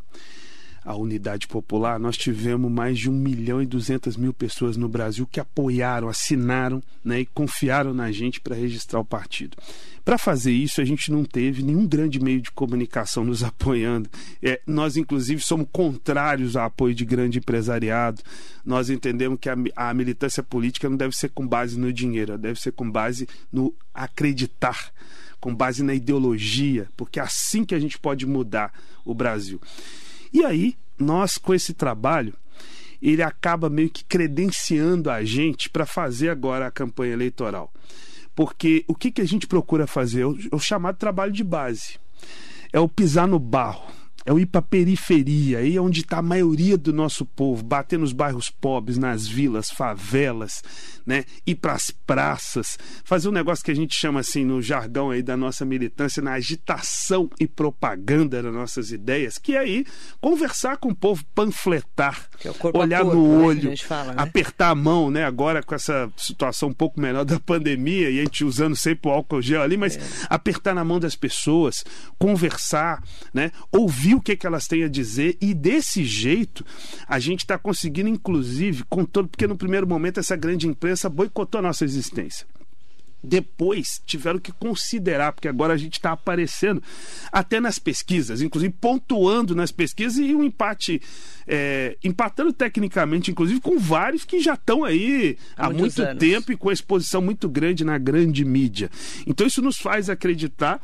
a 0.83 0.95
Unidade 0.95 1.48
Popular, 1.48 2.00
nós 2.00 2.18
tivemos 2.18 2.72
mais 2.72 2.98
de 2.98 3.10
1 3.10 3.13
milhão 3.13 3.62
e 3.62 3.66
200 3.66 4.18
mil 4.18 4.33
pessoas 4.33 4.75
no 4.75 4.89
Brasil 4.89 5.28
que 5.28 5.39
apoiaram, 5.39 6.10
assinaram 6.10 6.81
né, 7.04 7.19
e 7.22 7.25
confiaram 7.25 7.94
na 7.94 8.12
gente 8.12 8.42
para 8.42 8.56
registrar 8.56 9.00
o 9.00 9.06
partido. 9.06 9.56
Para 10.04 10.18
fazer 10.18 10.51
isso, 10.51 10.81
a 10.81 10.86
gente 10.86 11.12
não 11.12 11.24
teve 11.24 11.62
nenhum 11.62 11.86
grande 11.86 12.19
meio 12.19 12.42
de 12.42 12.50
comunicação 12.51 13.24
nos 13.24 13.44
apoiando. 13.45 14.10
É, 14.42 14.60
nós, 14.66 14.98
inclusive, 14.98 15.42
somos 15.42 15.68
contrários 15.72 16.56
ao 16.56 16.66
apoio 16.66 16.95
de 16.95 17.06
grande 17.06 17.38
empresariado. 17.38 18.24
Nós 18.66 18.89
entendemos 18.89 19.39
que 19.39 19.50
a, 19.50 19.56
a 19.75 19.94
militância 19.94 20.42
política 20.42 20.89
não 20.89 20.98
deve 20.98 21.16
ser 21.16 21.30
com 21.30 21.48
base 21.48 21.80
no 21.80 21.94
dinheiro, 21.94 22.38
deve 22.38 22.60
ser 22.60 22.72
com 22.72 22.89
base 22.89 23.28
no 23.51 23.74
acreditar 23.94 24.92
com 25.42 25.56
base 25.56 25.81
na 25.81 25.95
ideologia, 25.95 26.88
porque 26.95 27.19
é 27.19 27.24
assim 27.24 27.66
que 27.66 27.74
a 27.74 27.80
gente 27.80 27.98
pode 27.98 28.28
mudar 28.28 28.72
o 29.04 29.13
Brasil. 29.13 29.60
E 30.33 30.44
aí, 30.44 30.75
nós 30.98 31.38
com 31.38 31.54
esse 31.54 31.74
trabalho, 31.74 32.33
ele 33.01 33.24
acaba 33.24 33.69
meio 33.69 33.89
que 33.89 34.04
credenciando 34.04 35.10
a 35.10 35.24
gente 35.24 35.69
para 35.69 35.86
fazer 35.86 36.30
agora 36.30 36.68
a 36.68 36.72
campanha 36.72 37.13
eleitoral. 37.13 37.72
Porque 38.35 38.85
o 38.88 38.95
que, 38.95 39.11
que 39.11 39.21
a 39.21 39.26
gente 39.26 39.47
procura 39.47 39.88
fazer? 39.88 40.21
É 40.21 40.26
é 40.26 40.56
o 40.56 40.59
chamado 40.59 40.97
trabalho 40.97 41.31
de 41.31 41.44
base. 41.44 42.00
É 42.71 42.80
o 42.80 42.88
pisar 42.88 43.28
no 43.28 43.40
barro 43.40 44.00
é 44.25 44.31
o 44.31 44.40
ir 44.40 44.45
para 44.45 44.59
a 44.59 44.63
periferia, 44.63 45.59
aí 45.59 45.75
é 45.75 45.81
onde 45.81 46.01
está 46.01 46.19
a 46.19 46.21
maioria 46.21 46.78
do 46.78 46.94
nosso 46.94 47.25
povo, 47.25 47.63
bater 47.63 47.97
nos 47.97 48.13
bairros 48.13 48.49
pobres, 48.49 48.97
nas 48.97 49.28
vilas, 49.28 49.69
favelas, 49.69 50.61
né? 51.06 51.25
ir 51.45 51.56
para 51.56 51.73
as 51.73 51.90
praças, 51.92 52.78
fazer 53.04 53.30
um 53.30 53.31
negócio 53.31 53.66
que 53.66 53.71
a 53.71 53.75
gente 53.75 53.95
chama 53.95 54.19
assim 54.19 54.45
no 54.45 54.61
jargão 54.61 55.09
aí 55.09 55.23
da 55.23 55.35
nossa 55.35 55.66
militância, 55.66 56.21
na 56.21 56.33
agitação 56.33 57.30
e 57.40 57.47
propaganda 57.47 58.42
das 58.42 58.54
nossas 58.54 58.92
ideias, 58.92 59.37
que 59.37 59.56
é 59.56 59.59
aí 59.59 59.85
conversar 60.19 60.78
com 60.78 60.90
o 60.90 60.95
povo, 60.95 61.23
panfletar, 61.33 62.30
é 62.45 62.78
olhar 62.78 63.01
corpo, 63.01 63.18
no 63.18 63.40
né, 63.40 63.45
olho, 63.45 63.78
fala, 63.80 64.13
né? 64.13 64.21
apertar 64.21 64.69
a 64.69 64.75
mão, 64.75 65.09
né? 65.09 65.23
agora 65.25 65.63
com 65.63 65.73
essa 65.73 66.11
situação 66.16 66.69
um 66.69 66.73
pouco 66.73 66.99
menor 66.99 67.25
da 67.25 67.40
pandemia 67.40 68.09
e 68.09 68.19
a 68.19 68.23
gente 68.23 68.44
usando 68.44 68.75
sempre 68.75 69.09
o 69.09 69.13
álcool 69.13 69.42
gel 69.42 69.61
ali, 69.61 69.78
mas 69.78 69.97
é. 69.97 70.01
apertar 70.30 70.75
na 70.75 70.83
mão 70.83 70.99
das 70.99 71.16
pessoas, 71.16 71.83
conversar, 72.19 73.04
né? 73.33 73.51
ouvir 73.71 74.10
ouvir 74.11 74.15
o 74.15 74.21
que, 74.21 74.35
que 74.35 74.45
elas 74.47 74.68
têm 74.68 74.83
a 74.83 74.87
dizer 74.87 75.37
e 75.41 75.53
desse 75.53 76.03
jeito 76.03 76.65
a 77.07 77.19
gente 77.19 77.39
está 77.39 77.57
conseguindo, 77.57 78.09
inclusive, 78.09 78.83
com 78.89 79.06
todo, 79.06 79.27
porque 79.27 79.47
no 79.47 79.57
primeiro 79.57 79.87
momento 79.87 80.19
essa 80.19 80.35
grande 80.35 80.68
imprensa 80.68 81.09
boicotou 81.09 81.59
a 81.59 81.61
nossa 81.61 81.83
existência 81.83 82.45
depois 83.23 84.01
tiveram 84.06 84.39
que 84.39 84.51
considerar, 84.51 85.31
porque 85.31 85.47
agora 85.47 85.73
a 85.73 85.77
gente 85.77 85.94
está 85.94 86.11
aparecendo 86.11 86.81
até 87.31 87.59
nas 87.59 87.77
pesquisas, 87.77 88.41
inclusive 88.41 88.73
pontuando 88.80 89.56
nas 89.56 89.71
pesquisas 89.71 90.18
e 90.18 90.33
um 90.33 90.44
empate, 90.44 91.01
é, 91.47 91.97
empatando 92.03 92.51
tecnicamente, 92.51 93.30
inclusive 93.30 93.61
com 93.61 93.77
vários 93.77 94.25
que 94.25 94.39
já 94.39 94.56
estão 94.56 94.83
aí 94.83 95.37
há, 95.56 95.68
há 95.68 95.69
muito 95.69 96.01
anos. 96.01 96.19
tempo 96.19 96.51
e 96.51 96.57
com 96.57 96.71
exposição 96.71 97.21
muito 97.21 97.47
grande 97.47 97.83
na 97.83 97.97
grande 97.97 98.44
mídia. 98.44 98.89
Então 99.27 99.45
isso 99.45 99.61
nos 99.61 99.77
faz 99.77 100.09
acreditar 100.09 100.81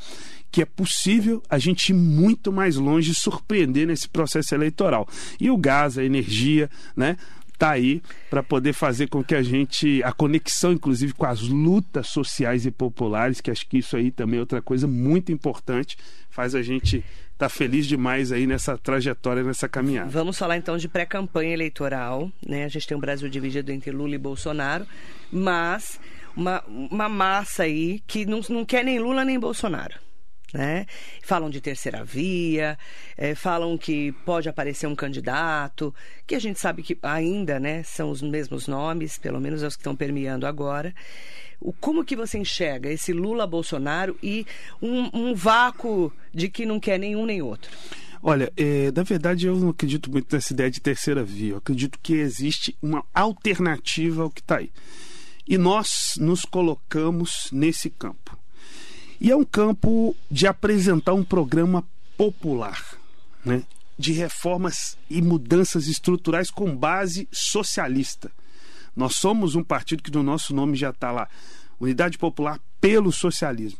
que 0.51 0.61
é 0.61 0.65
possível 0.65 1.41
a 1.49 1.57
gente 1.57 1.89
ir 1.89 1.93
muito 1.93 2.51
mais 2.51 2.75
longe 2.75 3.11
e 3.11 3.15
surpreender 3.15 3.87
nesse 3.87 4.07
processo 4.07 4.55
eleitoral. 4.55 5.07
E 5.39 5.49
o 5.49 5.57
gás, 5.57 5.97
a 5.97 6.03
energia, 6.03 6.69
né? 6.95 7.17
está 7.57 7.71
aí 7.71 8.03
para 8.29 8.43
poder 8.43 8.71
fazer 8.71 9.07
com 9.07 9.23
que 9.23 9.33
a 9.33 9.41
gente, 9.41 10.01
a 10.03 10.11
conexão 10.11 10.71
inclusive 10.71 11.13
com 11.13 11.25
as 11.25 11.41
lutas 11.41 12.07
sociais 12.07 12.65
e 12.65 12.71
populares, 12.71 13.41
que 13.41 13.49
acho 13.49 13.67
que 13.67 13.79
isso 13.79 13.97
aí 13.97 14.11
também 14.11 14.37
é 14.37 14.39
outra 14.39 14.61
coisa 14.61 14.87
muito 14.87 15.31
importante, 15.31 15.97
faz 16.29 16.53
a 16.53 16.61
gente 16.61 16.97
estar 16.97 17.05
tá 17.37 17.49
feliz 17.49 17.87
demais 17.87 18.31
aí 18.31 18.45
nessa 18.45 18.77
trajetória, 18.77 19.43
nessa 19.43 19.67
caminhada. 19.67 20.09
Vamos 20.09 20.37
falar 20.37 20.57
então 20.57 20.77
de 20.77 20.87
pré-campanha 20.87 21.53
eleitoral, 21.53 22.31
né? 22.45 22.63
A 22.63 22.67
gente 22.67 22.87
tem 22.87 22.95
um 22.95 23.01
Brasil 23.01 23.27
dividido 23.27 23.71
entre 23.71 23.91
Lula 23.91 24.13
e 24.13 24.19
Bolsonaro, 24.19 24.85
mas 25.31 25.99
uma, 26.35 26.63
uma 26.67 27.09
massa 27.09 27.63
aí 27.63 28.01
que 28.05 28.23
não, 28.25 28.41
não 28.49 28.63
quer 28.63 28.85
nem 28.85 28.99
Lula 28.99 29.25
nem 29.25 29.39
Bolsonaro 29.39 30.06
Né? 30.53 30.85
Falam 31.21 31.49
de 31.49 31.59
terceira 31.59 32.05
via, 32.05 32.79
é, 33.17 33.35
falam 33.35 33.77
que 33.77 34.13
pode 34.25 34.47
aparecer 34.47 34.87
um 34.87 34.95
candidato, 34.95 35.93
que 36.25 36.35
a 36.35 36.39
gente 36.39 36.57
sabe 36.57 36.81
que 36.81 36.97
ainda 37.01 37.59
né, 37.59 37.83
são 37.83 38.09
os 38.09 38.21
mesmos 38.21 38.65
nomes, 38.65 39.17
pelo 39.17 39.41
menos 39.41 39.61
os 39.61 39.75
que 39.75 39.81
estão 39.81 39.95
permeando 39.95 40.47
agora. 40.47 40.95
O, 41.59 41.73
como 41.73 42.05
que 42.05 42.15
você 42.15 42.37
enxerga 42.37 42.89
esse 42.89 43.11
Lula-Bolsonaro 43.11 44.17
e 44.23 44.45
um, 44.81 45.09
um 45.13 45.35
vácuo 45.35 46.13
de 46.33 46.47
que 46.47 46.65
não 46.65 46.79
quer 46.79 46.97
nenhum 46.97 47.25
nem 47.25 47.41
outro? 47.41 47.69
Olha, 48.21 48.51
é, 48.57 48.91
na 48.91 49.03
verdade 49.03 49.47
eu 49.47 49.55
não 49.55 49.69
acredito 49.69 50.11
muito 50.11 50.33
nessa 50.33 50.53
ideia 50.53 50.71
de 50.71 50.79
terceira 50.79 51.23
via. 51.23 51.53
Eu 51.53 51.57
acredito 51.57 51.99
que 52.01 52.13
existe 52.13 52.75
uma 52.81 53.03
alternativa 53.13 54.23
ao 54.23 54.29
que 54.29 54.41
está 54.41 54.57
aí. 54.57 54.71
E 55.47 55.57
nós 55.57 56.15
nos 56.17 56.43
colocamos 56.43 57.49
nesse 57.51 57.89
campo. 57.89 58.36
E 59.19 59.31
é 59.31 59.35
um 59.35 59.43
campo 59.43 60.15
de 60.29 60.45
apresentar 60.45 61.13
um 61.13 61.23
programa 61.23 61.83
popular, 62.15 62.83
né? 63.43 63.63
de 63.97 64.11
reformas 64.13 64.97
e 65.09 65.21
mudanças 65.21 65.87
estruturais 65.87 66.51
com 66.51 66.75
base 66.75 67.27
socialista. 67.31 68.31
Nós 68.95 69.15
somos 69.15 69.55
um 69.55 69.63
partido 69.63 70.03
que 70.03 70.11
no 70.11 70.21
nosso 70.21 70.53
nome 70.53 70.77
já 70.77 70.91
está 70.91 71.11
lá 71.11 71.27
Unidade 71.79 72.17
Popular 72.17 72.59
pelo 72.79 73.11
Socialismo. 73.11 73.79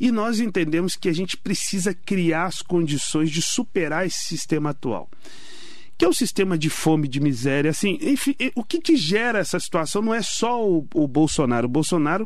E 0.00 0.10
nós 0.12 0.40
entendemos 0.40 0.96
que 0.96 1.08
a 1.08 1.12
gente 1.12 1.36
precisa 1.36 1.92
criar 1.92 2.46
as 2.46 2.62
condições 2.62 3.30
de 3.30 3.42
superar 3.42 4.06
esse 4.06 4.24
sistema 4.24 4.70
atual 4.70 5.08
que 5.98 6.04
é 6.04 6.08
o 6.08 6.14
sistema 6.14 6.56
de 6.56 6.70
fome, 6.70 7.08
de 7.08 7.18
miséria, 7.18 7.72
assim, 7.72 7.98
enfim, 8.00 8.36
o 8.54 8.62
que, 8.62 8.80
que 8.80 8.96
gera 8.96 9.40
essa 9.40 9.58
situação 9.58 10.00
não 10.00 10.14
é 10.14 10.22
só 10.22 10.64
o, 10.64 10.86
o, 10.94 11.08
Bolsonaro. 11.08 11.66
O 11.66 11.70
Bolsonaro, 11.70 12.24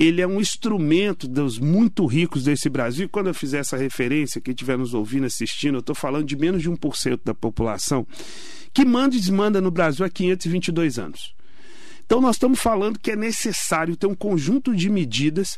ele 0.00 0.20
é 0.20 0.26
um 0.26 0.40
instrumento 0.40 1.28
dos 1.28 1.60
muito 1.60 2.04
ricos 2.06 2.42
desse 2.42 2.68
Brasil. 2.68 3.08
Quando 3.08 3.28
eu 3.28 3.34
fizer 3.34 3.58
essa 3.58 3.76
referência, 3.76 4.40
quem 4.40 4.50
estiver 4.50 4.76
nos 4.76 4.94
ouvindo, 4.94 5.26
assistindo, 5.26 5.76
eu 5.76 5.80
estou 5.80 5.94
falando 5.94 6.26
de 6.26 6.36
menos 6.36 6.60
de 6.60 6.68
1% 6.68 7.20
da 7.24 7.32
população 7.32 8.04
que 8.72 8.84
manda 8.84 9.14
e 9.14 9.20
desmanda 9.20 9.60
no 9.60 9.70
Brasil 9.70 10.04
há 10.04 10.10
522 10.10 10.98
anos. 10.98 11.32
Então 12.04 12.20
nós 12.20 12.34
estamos 12.34 12.58
falando 12.58 12.98
que 12.98 13.12
é 13.12 13.16
necessário 13.16 13.96
ter 13.96 14.08
um 14.08 14.14
conjunto 14.14 14.74
de 14.74 14.90
medidas 14.90 15.56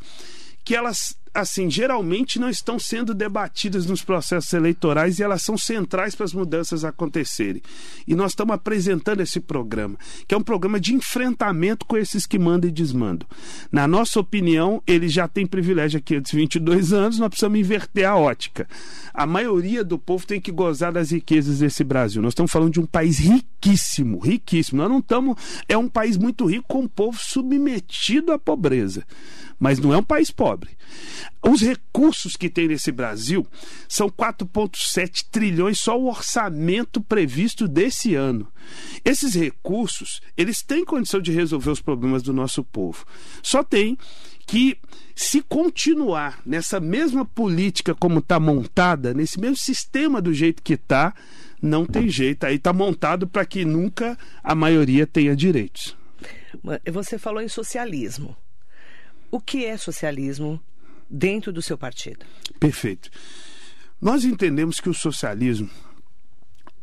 que 0.67 0.75
elas 0.75 1.17
assim, 1.37 1.71
geralmente 1.71 2.39
não 2.39 2.49
estão 2.49 2.79
sendo 2.79 3.13
debatidas 3.13 3.85
nos 3.87 4.03
processos 4.03 4.53
eleitorais 4.53 5.19
e 5.19 5.23
elas 5.23 5.43
são 5.43 5.57
centrais 5.57 6.15
para 6.15 6.25
as 6.25 6.33
mudanças 6.33 6.85
acontecerem. 6.85 7.63
E 8.07 8.15
nós 8.15 8.33
estamos 8.33 8.55
apresentando 8.55 9.21
esse 9.21 9.39
programa, 9.39 9.99
que 10.27 10.35
é 10.35 10.39
um 10.39 10.43
programa 10.43 10.81
de 10.81 10.95
enfrentamento 10.95 11.85
com 11.85 11.97
esses 11.97 12.27
que 12.27 12.39
mandam 12.39 12.71
e 12.71 12.73
desmandam. 12.73 13.29
Na 13.71 13.87
nossa 13.87 14.19
opinião, 14.19 14.83
ele 14.87 15.09
já 15.09 15.29
tem 15.29 15.47
privilégio 15.47 15.99
aqui 15.99 16.17
antes 16.17 16.31
de 16.31 16.39
22 16.39 16.93
anos, 16.93 17.19
nós 17.19 17.29
precisamos 17.29 17.61
inverter 17.61 18.09
a 18.09 18.17
ótica. 18.17 18.67
A 19.13 19.27
maioria 19.27 19.85
do 19.85 19.99
povo 19.99 20.27
tem 20.27 20.41
que 20.41 20.51
gozar 20.51 20.93
das 20.93 21.11
riquezas 21.11 21.59
desse 21.59 21.85
Brasil. 21.85 22.23
Nós 22.23 22.33
estamos 22.33 22.51
falando 22.51 22.73
de 22.73 22.81
um 22.81 22.87
país 22.87 23.19
riquíssimo, 23.19 24.19
riquíssimo. 24.19 24.81
Nós 24.81 24.91
não 24.91 24.99
estamos. 25.01 25.37
É 25.69 25.77
um 25.77 25.89
país 25.89 26.17
muito 26.17 26.47
rico 26.47 26.65
com 26.67 26.83
um 26.83 26.89
povo 26.89 27.19
submetido 27.21 28.33
à 28.33 28.39
pobreza. 28.39 29.05
Mas 29.59 29.79
não 29.79 29.93
é 29.93 29.97
um 29.97 30.03
país 30.03 30.31
pobre. 30.31 30.71
Os 31.43 31.61
recursos 31.61 32.37
que 32.37 32.51
tem 32.51 32.69
nesse 32.69 32.93
Brasil 32.93 33.47
são 33.89 34.09
4,7 34.09 35.27
trilhões 35.31 35.81
só 35.81 35.99
o 35.99 36.09
orçamento 36.09 37.01
previsto 37.01 37.67
desse 37.67 38.15
ano. 38.15 38.47
Esses 39.05 39.35
recursos, 39.35 40.21
eles 40.37 40.63
têm 40.63 40.85
condição 40.85 41.21
de 41.21 41.33
resolver 41.33 41.71
os 41.71 41.81
problemas 41.81 42.23
do 42.23 42.33
nosso 42.33 42.63
povo. 42.63 43.07
Só 43.43 43.63
tem 43.63 43.97
que 44.47 44.79
se 45.15 45.43
continuar 45.43 46.41
nessa 46.45 46.79
mesma 46.79 47.25
política 47.25 47.95
como 47.95 48.19
está 48.21 48.39
montada, 48.39 49.13
nesse 49.15 49.41
mesmo 49.41 49.57
sistema 49.57 50.21
do 50.21 50.33
jeito 50.33 50.63
que 50.63 50.75
está, 50.75 51.15
não 51.61 51.87
tem 51.87 52.09
jeito. 52.09 52.45
Aí 52.45 52.57
está 52.57 52.73
montado 52.73 53.27
para 53.27 53.45
que 53.45 53.65
nunca 53.65 54.17
a 54.43 54.55
maioria 54.55 55.07
tenha 55.07 55.35
direitos. 55.35 55.97
Você 56.93 57.19
falou 57.19 57.43
em 57.43 57.49
socialismo. 57.49 58.37
O 59.31 59.41
que 59.41 59.65
é 59.65 59.77
socialismo 59.77 60.61
dentro 61.09 61.53
do 61.53 61.63
seu 61.63 61.79
partido. 61.79 62.25
Perfeito. 62.59 63.11
Nós 64.01 64.25
entendemos 64.25 64.81
que 64.81 64.89
o 64.89 64.95
socialismo 64.95 65.71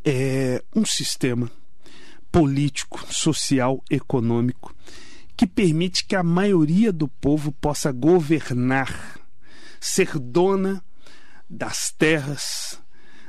é 0.04 0.64
um 0.76 0.86
sistema 0.86 1.50
político, 2.32 3.06
social, 3.14 3.84
econômico 3.90 4.76
que 5.36 5.48
permite 5.48 6.06
que 6.06 6.16
a 6.16 6.24
maioria 6.24 6.92
do 6.92 7.08
povo 7.08 7.52
possa 7.52 7.92
governar, 7.92 9.20
ser 9.80 10.20
dona 10.20 10.84
das 11.50 11.92
terras, 11.92 12.80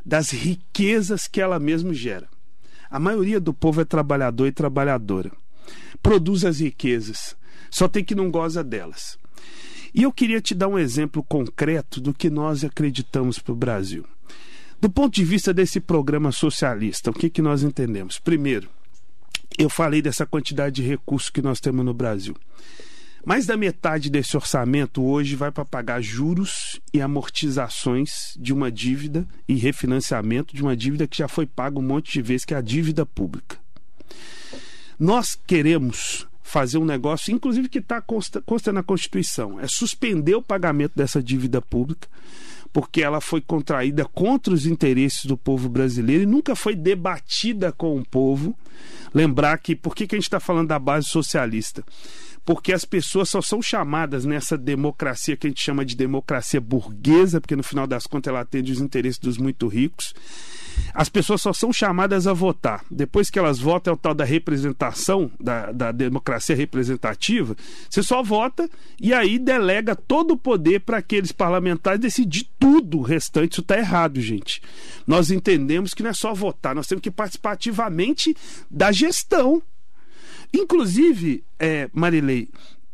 das 0.04 0.30
riquezas 0.30 1.26
que 1.26 1.40
ela 1.40 1.58
mesma 1.58 1.94
gera. 1.94 2.28
A 2.90 2.98
maioria 2.98 3.40
do 3.40 3.52
povo 3.52 3.80
é 3.80 3.84
trabalhador 3.84 4.46
e 4.46 4.52
trabalhadora. 4.52 5.32
Produz 6.02 6.44
as 6.44 6.60
riquezas, 6.60 7.36
só 7.70 7.88
tem 7.88 8.04
que 8.04 8.14
não 8.14 8.30
goza 8.30 8.62
delas. 8.62 9.18
E 9.94 10.02
eu 10.02 10.12
queria 10.12 10.40
te 10.40 10.54
dar 10.54 10.68
um 10.68 10.78
exemplo 10.78 11.22
concreto 11.22 12.00
do 12.00 12.12
que 12.12 12.28
nós 12.28 12.64
acreditamos 12.64 13.38
para 13.38 13.52
o 13.52 13.56
Brasil. 13.56 14.04
Do 14.80 14.90
ponto 14.90 15.14
de 15.14 15.24
vista 15.24 15.54
desse 15.54 15.80
programa 15.80 16.32
socialista, 16.32 17.10
o 17.10 17.14
que, 17.14 17.30
que 17.30 17.40
nós 17.40 17.62
entendemos? 17.62 18.18
Primeiro, 18.18 18.68
eu 19.56 19.70
falei 19.70 20.02
dessa 20.02 20.26
quantidade 20.26 20.82
de 20.82 20.88
recursos 20.88 21.30
que 21.30 21.40
nós 21.40 21.60
temos 21.60 21.84
no 21.84 21.94
Brasil. 21.94 22.34
Mais 23.24 23.46
da 23.46 23.56
metade 23.56 24.10
desse 24.10 24.36
orçamento 24.36 25.02
hoje 25.02 25.34
vai 25.34 25.50
para 25.50 25.64
pagar 25.64 26.02
juros 26.02 26.78
e 26.92 27.00
amortizações 27.00 28.36
de 28.38 28.52
uma 28.52 28.70
dívida 28.70 29.26
e 29.48 29.54
refinanciamento 29.54 30.54
de 30.54 30.60
uma 30.60 30.76
dívida 30.76 31.06
que 31.06 31.16
já 31.16 31.28
foi 31.28 31.46
paga 31.46 31.78
um 31.78 31.82
monte 31.82 32.12
de 32.12 32.20
vezes, 32.20 32.44
que 32.44 32.52
é 32.52 32.58
a 32.58 32.60
dívida 32.60 33.06
pública. 33.06 33.56
Nós 34.98 35.34
queremos 35.46 36.26
fazer 36.44 36.76
um 36.76 36.84
negócio, 36.84 37.32
inclusive 37.32 37.70
que 37.70 37.78
está 37.78 38.00
consta, 38.02 38.40
consta 38.42 38.70
na 38.70 38.82
Constituição, 38.82 39.58
é 39.58 39.66
suspender 39.66 40.34
o 40.34 40.42
pagamento 40.42 40.92
dessa 40.94 41.22
dívida 41.22 41.60
pública, 41.60 42.06
porque 42.70 43.02
ela 43.02 43.20
foi 43.20 43.40
contraída 43.40 44.04
contra 44.04 44.52
os 44.52 44.66
interesses 44.66 45.24
do 45.24 45.38
povo 45.38 45.70
brasileiro 45.70 46.22
e 46.22 46.26
nunca 46.26 46.54
foi 46.54 46.76
debatida 46.76 47.72
com 47.72 47.98
o 47.98 48.04
povo. 48.04 48.56
Lembrar 49.12 49.56
que, 49.58 49.74
por 49.74 49.96
que, 49.96 50.06
que 50.06 50.14
a 50.14 50.18
gente 50.18 50.26
está 50.26 50.38
falando 50.38 50.68
da 50.68 50.78
base 50.78 51.08
socialista? 51.08 51.82
Porque 52.44 52.72
as 52.72 52.84
pessoas 52.84 53.30
só 53.30 53.40
são 53.40 53.62
chamadas 53.62 54.24
nessa 54.24 54.56
democracia 54.56 55.36
que 55.36 55.46
a 55.46 55.50
gente 55.50 55.62
chama 55.62 55.84
de 55.84 55.96
democracia 55.96 56.60
burguesa, 56.60 57.40
porque 57.40 57.56
no 57.56 57.62
final 57.62 57.86
das 57.86 58.06
contas 58.06 58.30
ela 58.30 58.40
atende 58.40 58.72
os 58.72 58.80
interesses 58.80 59.18
dos 59.18 59.38
muito 59.38 59.66
ricos. 59.66 60.14
As 60.92 61.08
pessoas 61.08 61.40
só 61.40 61.52
são 61.52 61.72
chamadas 61.72 62.26
a 62.26 62.32
votar. 62.32 62.84
Depois 62.90 63.30
que 63.30 63.38
elas 63.38 63.58
votam, 63.58 63.92
é 63.92 63.94
o 63.94 63.98
tal 63.98 64.14
da 64.14 64.24
representação, 64.24 65.30
da, 65.40 65.72
da 65.72 65.92
democracia 65.92 66.54
representativa. 66.54 67.56
Você 67.88 68.02
só 68.02 68.22
vota 68.22 68.68
e 69.00 69.14
aí 69.14 69.38
delega 69.38 69.94
todo 69.94 70.32
o 70.32 70.36
poder 70.36 70.80
para 70.80 70.98
aqueles 70.98 71.32
parlamentares 71.32 72.00
decidir 72.00 72.48
tudo 72.58 72.98
o 72.98 73.02
restante. 73.02 73.52
Isso 73.52 73.60
está 73.60 73.78
errado, 73.78 74.20
gente. 74.20 74.60
Nós 75.06 75.30
entendemos 75.30 75.94
que 75.94 76.02
não 76.02 76.10
é 76.10 76.14
só 76.14 76.34
votar, 76.34 76.74
nós 76.74 76.86
temos 76.86 77.02
que 77.02 77.10
participar 77.10 77.52
ativamente 77.52 78.36
da 78.70 78.90
gestão 78.92 79.62
Inclusive, 80.54 81.44
é, 81.58 81.90
Marilei, 81.92 82.48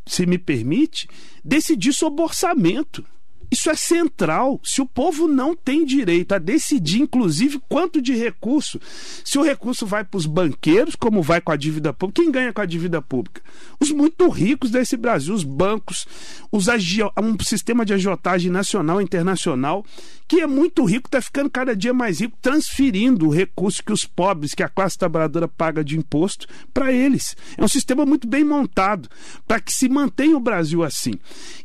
se 0.05 0.25
me 0.25 0.39
permite, 0.39 1.07
decidir 1.45 1.93
sobre 1.93 2.23
orçamento. 2.23 3.05
Isso 3.51 3.69
é 3.69 3.75
central. 3.75 4.61
Se 4.63 4.81
o 4.81 4.85
povo 4.85 5.27
não 5.27 5.53
tem 5.53 5.83
direito 5.85 6.33
a 6.33 6.37
decidir, 6.37 7.01
inclusive, 7.01 7.61
quanto 7.67 8.01
de 8.01 8.15
recurso, 8.15 8.79
se 9.25 9.37
o 9.37 9.43
recurso 9.43 9.85
vai 9.85 10.05
para 10.05 10.17
os 10.17 10.25
banqueiros, 10.25 10.95
como 10.95 11.21
vai 11.21 11.41
com 11.41 11.51
a 11.51 11.57
dívida 11.57 11.91
pública, 11.91 12.21
quem 12.21 12.31
ganha 12.31 12.53
com 12.53 12.61
a 12.61 12.65
dívida 12.65 13.01
pública? 13.01 13.41
Os 13.77 13.91
muito 13.91 14.29
ricos 14.29 14.71
desse 14.71 14.95
Brasil, 14.95 15.33
os 15.33 15.43
bancos, 15.43 16.07
os 16.49 16.67
um 16.69 17.43
sistema 17.43 17.85
de 17.85 17.93
agiotagem 17.93 18.49
nacional 18.49 19.01
e 19.01 19.03
internacional, 19.03 19.85
que 20.29 20.39
é 20.39 20.47
muito 20.47 20.85
rico, 20.85 21.09
está 21.09 21.21
ficando 21.21 21.49
cada 21.49 21.75
dia 21.75 21.93
mais 21.93 22.21
rico, 22.21 22.37
transferindo 22.41 23.27
o 23.27 23.31
recurso 23.31 23.83
que 23.83 23.91
os 23.91 24.05
pobres, 24.05 24.53
que 24.53 24.63
a 24.63 24.69
classe 24.69 24.97
trabalhadora 24.97 25.45
paga 25.45 25.83
de 25.83 25.97
imposto, 25.97 26.47
para 26.73 26.93
eles. 26.93 27.35
É 27.57 27.63
um 27.63 27.67
sistema 27.67 28.05
muito 28.05 28.25
bem 28.29 28.45
montado 28.45 29.09
para 29.45 29.59
que 29.59 29.73
se 29.73 29.89
mantenha 29.89 30.37
o 30.37 30.39
Brasil 30.39 30.83
assim. 30.83 31.15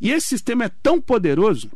E 0.00 0.10
esse 0.10 0.26
sistema 0.26 0.64
é 0.64 0.70
tão 0.82 1.00
poderoso 1.00 1.70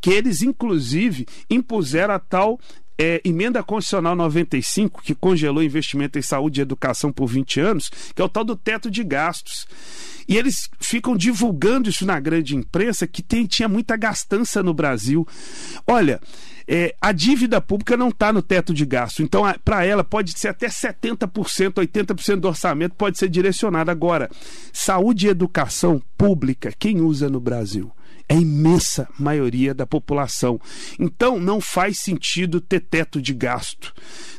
que 0.00 0.10
eles, 0.10 0.42
inclusive, 0.42 1.26
impuseram 1.50 2.14
a 2.14 2.18
tal 2.18 2.58
é, 2.98 3.20
emenda 3.24 3.62
constitucional 3.62 4.16
95, 4.16 5.02
que 5.02 5.14
congelou 5.14 5.62
investimento 5.62 6.18
em 6.18 6.22
saúde 6.22 6.60
e 6.60 6.62
educação 6.62 7.12
por 7.12 7.28
20 7.28 7.60
anos, 7.60 7.90
que 8.14 8.20
é 8.20 8.24
o 8.24 8.28
tal 8.28 8.44
do 8.44 8.56
teto 8.56 8.90
de 8.90 9.04
gastos. 9.04 9.66
E 10.26 10.36
eles 10.36 10.68
ficam 10.80 11.16
divulgando 11.16 11.88
isso 11.88 12.04
na 12.04 12.18
grande 12.18 12.56
imprensa, 12.56 13.06
que 13.06 13.22
tem, 13.22 13.46
tinha 13.46 13.68
muita 13.68 13.96
gastança 13.96 14.62
no 14.62 14.74
Brasil. 14.74 15.26
Olha, 15.86 16.20
é, 16.66 16.94
a 17.00 17.12
dívida 17.12 17.62
pública 17.62 17.96
não 17.96 18.08
está 18.08 18.30
no 18.30 18.42
teto 18.42 18.74
de 18.74 18.84
gasto. 18.84 19.22
Então, 19.22 19.42
para 19.64 19.86
ela, 19.86 20.04
pode 20.04 20.38
ser 20.38 20.48
até 20.48 20.66
70%, 20.66 21.74
80% 21.74 22.36
do 22.36 22.48
orçamento 22.48 22.94
pode 22.94 23.16
ser 23.16 23.30
direcionado. 23.30 23.90
Agora, 23.90 24.28
saúde 24.70 25.28
e 25.28 25.30
educação 25.30 26.02
pública, 26.18 26.74
quem 26.78 27.00
usa 27.00 27.30
no 27.30 27.40
Brasil? 27.40 27.90
É 28.28 28.34
a 28.34 28.40
imensa 28.40 29.08
maioria 29.18 29.72
da 29.72 29.86
população. 29.86 30.60
Então, 30.98 31.40
não 31.40 31.60
faz 31.60 31.98
sentido 31.98 32.60
ter 32.60 32.80
teto 32.80 33.22
de 33.22 33.32
gasto. 33.32 33.94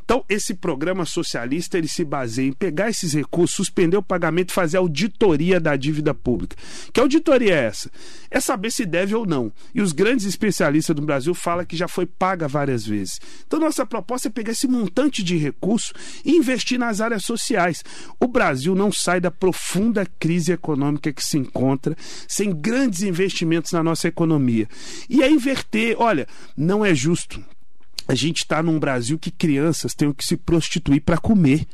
Então, 0.09 0.25
esse 0.27 0.55
programa 0.55 1.05
socialista 1.05 1.77
ele 1.77 1.87
se 1.87 2.03
baseia 2.03 2.47
em 2.47 2.53
pegar 2.53 2.89
esses 2.89 3.13
recursos, 3.13 3.55
suspender 3.55 3.95
o 3.95 4.01
pagamento 4.01 4.51
fazer 4.51 4.77
auditoria 4.77 5.59
da 5.59 5.75
dívida 5.75 6.15
pública. 6.15 6.55
Que 6.91 6.99
auditoria 6.99 7.53
é 7.53 7.65
essa? 7.65 7.91
É 8.31 8.39
saber 8.39 8.71
se 8.71 8.85
deve 8.85 9.15
ou 9.15 9.25
não. 9.25 9.51
E 9.73 9.81
os 9.81 9.91
grandes 9.91 10.25
especialistas 10.25 10.95
do 10.95 11.01
Brasil 11.01 11.33
falam 11.33 11.65
que 11.65 11.75
já 11.75 11.87
foi 11.87 12.05
paga 12.05 12.47
várias 12.47 12.85
vezes. 12.85 13.19
Então, 13.45 13.59
nossa 13.59 13.85
proposta 13.85 14.27
é 14.27 14.31
pegar 14.31 14.51
esse 14.51 14.67
montante 14.67 15.23
de 15.23 15.37
recurso 15.37 15.93
e 16.23 16.35
investir 16.35 16.77
nas 16.77 17.01
áreas 17.01 17.23
sociais. 17.23 17.83
O 18.19 18.27
Brasil 18.27 18.75
não 18.75 18.91
sai 18.91 19.19
da 19.19 19.31
profunda 19.31 20.05
crise 20.19 20.51
econômica 20.51 21.11
que 21.11 21.23
se 21.23 21.37
encontra 21.37 21.95
sem 22.27 22.51
grandes 22.51 23.01
investimentos 23.01 23.71
na 23.71 23.83
nossa 23.83 24.07
economia. 24.07 24.67
E 25.09 25.23
é 25.23 25.29
inverter. 25.29 25.95
Olha, 25.99 26.27
não 26.55 26.85
é 26.85 26.93
justo 26.93 27.43
a 28.09 28.15
gente 28.15 28.37
está 28.37 28.63
num 28.63 28.79
Brasil 28.79 29.19
que 29.19 29.29
crianças 29.29 29.93
têm 29.93 30.11
que 30.11 30.25
se 30.25 30.35
prostituir 30.35 30.99
para 30.99 31.19
comer. 31.19 31.67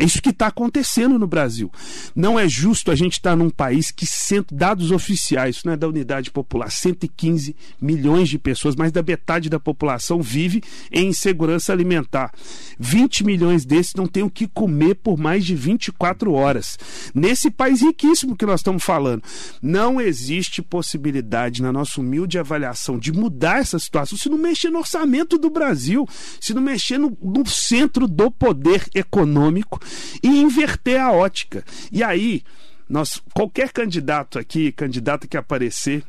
É 0.00 0.04
isso 0.04 0.22
que 0.22 0.30
está 0.30 0.46
acontecendo 0.46 1.18
no 1.18 1.26
Brasil. 1.26 1.70
Não 2.16 2.40
é 2.40 2.48
justo 2.48 2.90
a 2.90 2.94
gente 2.94 3.12
estar 3.12 3.32
tá 3.32 3.36
num 3.36 3.50
país 3.50 3.90
que, 3.90 4.06
dados 4.50 4.90
oficiais, 4.90 5.56
isso 5.56 5.66
não 5.66 5.74
é 5.74 5.76
da 5.76 5.86
unidade 5.86 6.30
popular, 6.30 6.70
115 6.70 7.54
milhões 7.78 8.30
de 8.30 8.38
pessoas, 8.38 8.74
mais 8.74 8.90
da 8.90 9.02
metade 9.02 9.50
da 9.50 9.60
população 9.60 10.22
vive 10.22 10.62
em 10.90 11.08
insegurança 11.08 11.70
alimentar. 11.70 12.32
20 12.78 13.24
milhões 13.24 13.66
desses 13.66 13.92
não 13.92 14.06
têm 14.06 14.22
o 14.22 14.30
que 14.30 14.48
comer 14.48 14.94
por 14.94 15.18
mais 15.18 15.44
de 15.44 15.54
24 15.54 16.32
horas. 16.32 16.78
Nesse 17.14 17.50
país 17.50 17.82
riquíssimo 17.82 18.34
que 18.34 18.46
nós 18.46 18.60
estamos 18.60 18.82
falando, 18.82 19.22
não 19.60 20.00
existe 20.00 20.62
possibilidade, 20.62 21.60
na 21.60 21.70
nossa 21.70 22.00
humilde 22.00 22.38
avaliação, 22.38 22.98
de 22.98 23.12
mudar 23.12 23.58
essa 23.58 23.78
situação 23.78 24.16
se 24.16 24.30
não 24.30 24.38
mexer 24.38 24.70
no 24.70 24.78
orçamento 24.78 25.36
do 25.36 25.50
Brasil, 25.50 26.08
se 26.40 26.54
não 26.54 26.62
mexer 26.62 26.96
no, 26.96 27.14
no 27.22 27.46
centro 27.46 28.08
do 28.08 28.30
poder 28.30 28.88
econômico 28.94 29.78
e 30.22 30.28
inverter 30.28 31.00
a 31.00 31.12
ótica. 31.12 31.64
E 31.90 32.02
aí, 32.02 32.42
nós, 32.88 33.22
qualquer 33.32 33.72
candidato 33.72 34.38
aqui, 34.38 34.72
candidata 34.72 35.26
que 35.26 35.36
aparecer, 35.36 36.02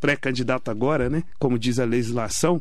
pré-candidato 0.00 0.70
agora, 0.70 1.08
né, 1.08 1.22
como 1.38 1.58
diz 1.58 1.78
a 1.78 1.84
legislação, 1.84 2.60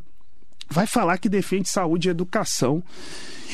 vai 0.70 0.88
falar 0.88 1.18
que 1.18 1.30
defende 1.30 1.70
saúde 1.70 2.08
e 2.08 2.12
educação. 2.12 2.84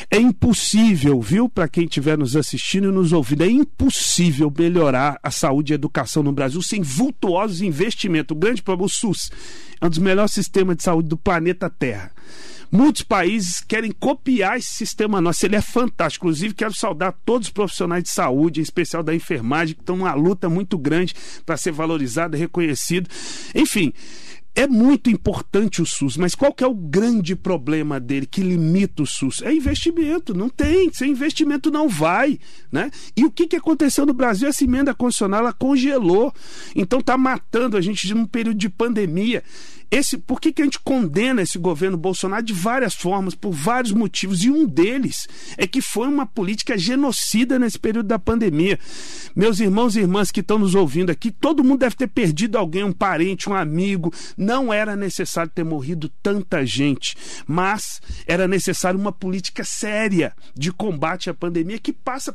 É 0.10 0.18
impossível, 0.18 1.22
viu, 1.22 1.48
para 1.48 1.68
quem 1.68 1.86
estiver 1.86 2.18
nos 2.18 2.36
assistindo 2.36 2.90
e 2.90 2.92
nos 2.92 3.14
ouvindo, 3.14 3.44
é 3.44 3.50
impossível 3.50 4.52
melhorar 4.58 5.20
a 5.22 5.30
saúde 5.30 5.72
e 5.72 5.74
a 5.74 5.76
educação 5.76 6.24
no 6.24 6.32
Brasil 6.32 6.62
sem 6.62 6.82
vultuosos 6.82 7.62
investimentos. 7.62 8.36
O 8.36 8.40
grande 8.40 8.62
problema, 8.62 8.88
o 8.88 8.90
SUS, 8.90 9.32
é 9.80 9.86
um 9.86 9.90
dos 9.90 10.00
melhores 10.00 10.32
sistemas 10.32 10.78
de 10.78 10.84
saúde 10.84 11.08
do 11.08 11.18
planeta 11.18 11.70
Terra. 11.70 12.12
Muitos 12.72 13.02
países 13.02 13.60
querem 13.60 13.92
copiar 13.92 14.58
esse 14.58 14.72
sistema 14.72 15.20
nosso. 15.20 15.46
Ele 15.46 15.58
é 15.58 15.62
fantástico. 15.62 16.26
Inclusive, 16.26 16.54
quero 16.54 16.74
saudar 16.74 17.14
todos 17.26 17.48
os 17.50 17.54
profissionais 17.54 18.04
de 18.04 18.10
saúde, 18.10 18.62
em 18.62 18.64
especial 18.64 19.04
da 19.04 19.14
enfermagem, 19.14 19.76
que 19.76 19.82
estão 19.82 19.98
numa 19.98 20.14
luta 20.14 20.48
muito 20.50 20.78
grande 20.78 21.14
para 21.46 21.58
ser 21.58 21.72
valorizado, 21.72 22.38
reconhecido. 22.38 23.10
Enfim. 23.54 23.92
É 24.54 24.68
muito 24.68 25.10
importante 25.10 25.82
o 25.82 25.86
SUS, 25.86 26.18
mas 26.18 26.36
qual 26.36 26.54
que 26.54 26.62
é 26.62 26.68
o 26.68 26.76
grande 26.76 27.38
problema 27.38 28.02
dele 28.02 28.26
que 28.26 28.42
limita 28.42 29.02
o 29.02 29.06
SUS? 29.06 29.42
É 29.42 29.54
investimento, 29.54 30.34
não 30.34 30.50
tem, 30.50 30.92
sem 30.92 31.12
investimento 31.12 31.72
não 31.72 31.88
vai, 31.88 32.38
né? 32.70 32.92
E 33.16 33.24
o 33.24 33.32
que, 33.32 33.48
que 33.48 33.56
aconteceu 33.56 34.06
no 34.06 34.14
Brasil? 34.14 34.50
Essa 34.50 34.66
emenda 34.66 34.94
constitucional 34.94 35.40
ela 35.40 35.54
congelou, 35.54 36.34
então 36.76 37.00
está 37.00 37.18
matando 37.18 37.78
a 37.78 37.82
gente 37.82 38.14
num 38.14 38.26
período 38.26 38.58
de 38.58 38.68
pandemia. 38.68 39.42
Esse, 39.92 40.18
por 40.18 40.40
que, 40.40 40.54
que 40.54 40.62
a 40.62 40.66
gente 40.66 40.80
condena 40.80 41.42
esse 41.42 41.60
governo 41.60 41.98
Bolsonaro 41.98 42.42
de 42.42 42.54
várias 42.54 42.96
formas, 42.96 43.36
por 43.36 43.52
vários 43.52 43.92
motivos? 43.92 44.42
E 44.42 44.50
um 44.50 44.66
deles 44.66 45.28
é 45.58 45.68
que 45.68 45.82
foi 45.82 46.08
uma 46.08 46.26
política 46.26 46.78
genocida 46.78 47.60
nesse 47.60 47.78
período 47.78 48.08
da 48.08 48.18
pandemia. 48.18 48.80
Meus 49.36 49.60
irmãos 49.60 49.98
e 49.98 50.00
irmãs 50.00 50.32
que 50.32 50.40
estão 50.40 50.58
nos 50.58 50.76
ouvindo 50.76 51.10
aqui, 51.10 51.30
todo 51.30 51.62
mundo 51.62 51.80
deve 51.80 51.98
ter 51.98 52.08
perdido 52.08 52.58
alguém, 52.58 52.86
um 52.86 52.94
parente, 52.94 53.50
um 53.50 53.54
amigo. 53.54 54.14
Não 54.38 54.72
era 54.72 54.96
necessário 54.96 55.52
ter 55.54 55.66
morrido 55.66 56.10
tanta 56.24 56.66
gente, 56.66 57.18
mas 57.46 58.02
era 58.26 58.48
necessário 58.48 58.98
uma 58.98 59.12
política 59.12 59.66
séria 59.66 60.34
de 60.56 60.72
combate 60.72 61.30
à 61.30 61.34
pandemia 61.34 61.78
que 61.78 61.92
passa 61.92 62.34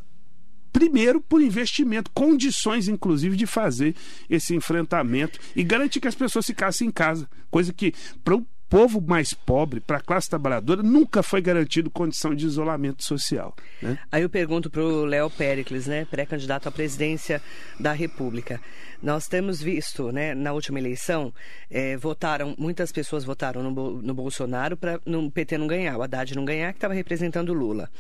primeiro 0.73 1.21
por 1.21 1.41
investimento, 1.43 2.11
condições 2.13 2.89
inclusive 2.89 3.37
de 3.37 3.47
fazer 3.47 3.95
esse 4.29 4.55
enfrentamento 4.55 5.39
e 5.55 5.63
garantir 5.63 6.01
que 6.01 6.09
as 6.09 6.15
pessoas 6.15 6.47
ficassem 6.47 6.89
em 6.89 6.91
casa, 6.91 7.29
coisa 7.51 7.73
que 7.73 7.95
para 8.23 8.37
o 8.37 8.47
povo 8.69 9.01
mais 9.01 9.33
pobre, 9.33 9.81
para 9.81 9.99
a 9.99 10.01
classe 10.01 10.29
trabalhadora, 10.29 10.83
nunca 10.83 11.23
foi 11.23 11.41
garantido 11.41 11.91
condição 11.91 12.35
de 12.35 12.45
isolamento 12.45 13.05
social. 13.05 13.55
Né? 13.81 13.99
Aí 14.11 14.23
eu 14.23 14.31
pergunto 14.31 14.69
para 14.69 14.83
o 14.83 15.05
Léo 15.05 15.31
Pericles, 15.31 15.87
né, 15.87 16.05
pré-candidato 16.05 16.69
à 16.69 16.73
presidência 16.73 17.41
da 17.79 17.93
República. 17.93 18.61
Nós 19.03 19.29
temos 19.29 19.61
visto, 19.61 20.11
né, 20.11 20.35
na 20.35 20.53
última 20.53 20.79
eleição, 20.79 21.33
é, 21.71 21.97
votaram, 21.97 22.55
muitas 22.59 22.91
pessoas 22.91 23.25
votaram 23.25 23.63
no, 23.63 24.03
no 24.03 24.15
Bolsonaro 24.15 24.77
para 24.77 25.01
o 25.07 25.31
PT 25.31 25.59
não 25.59 25.67
ganhar, 25.67 25.97
o 25.97 26.03
Haddad 26.03 26.35
não 26.35 26.45
ganhar, 26.45 26.73
que 26.73 26.79
estava 26.79 26.95
representando 26.95 27.51
o 27.51 27.55
Lula. 27.55 27.91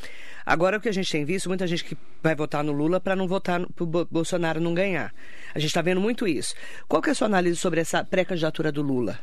Agora 0.44 0.78
o 0.78 0.80
que 0.80 0.88
a 0.88 0.92
gente 0.92 1.10
tem 1.10 1.24
visto, 1.24 1.48
muita 1.48 1.66
gente 1.66 1.84
que 1.84 1.96
vai 2.22 2.34
votar 2.34 2.64
no 2.64 2.72
Lula 2.72 3.00
para 3.00 3.14
não 3.14 3.28
votar 3.28 3.60
para 3.66 3.84
o 3.84 4.04
Bolsonaro 4.06 4.60
não 4.60 4.74
ganhar. 4.74 5.12
A 5.54 5.58
gente 5.58 5.68
está 5.68 5.82
vendo 5.82 6.00
muito 6.00 6.26
isso. 6.26 6.54
Qual 6.88 7.02
que 7.02 7.08
é 7.08 7.12
a 7.12 7.14
sua 7.14 7.26
análise 7.26 7.56
sobre 7.56 7.80
essa 7.80 8.04
pré-candidatura 8.04 8.72
do 8.72 8.82
Lula? 8.82 9.18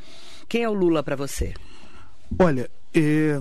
Quem 0.47 0.63
é 0.63 0.69
o 0.69 0.73
Lula 0.73 1.03
para 1.03 1.15
você? 1.15 1.53
Olha, 2.39 2.69
é, 2.93 3.39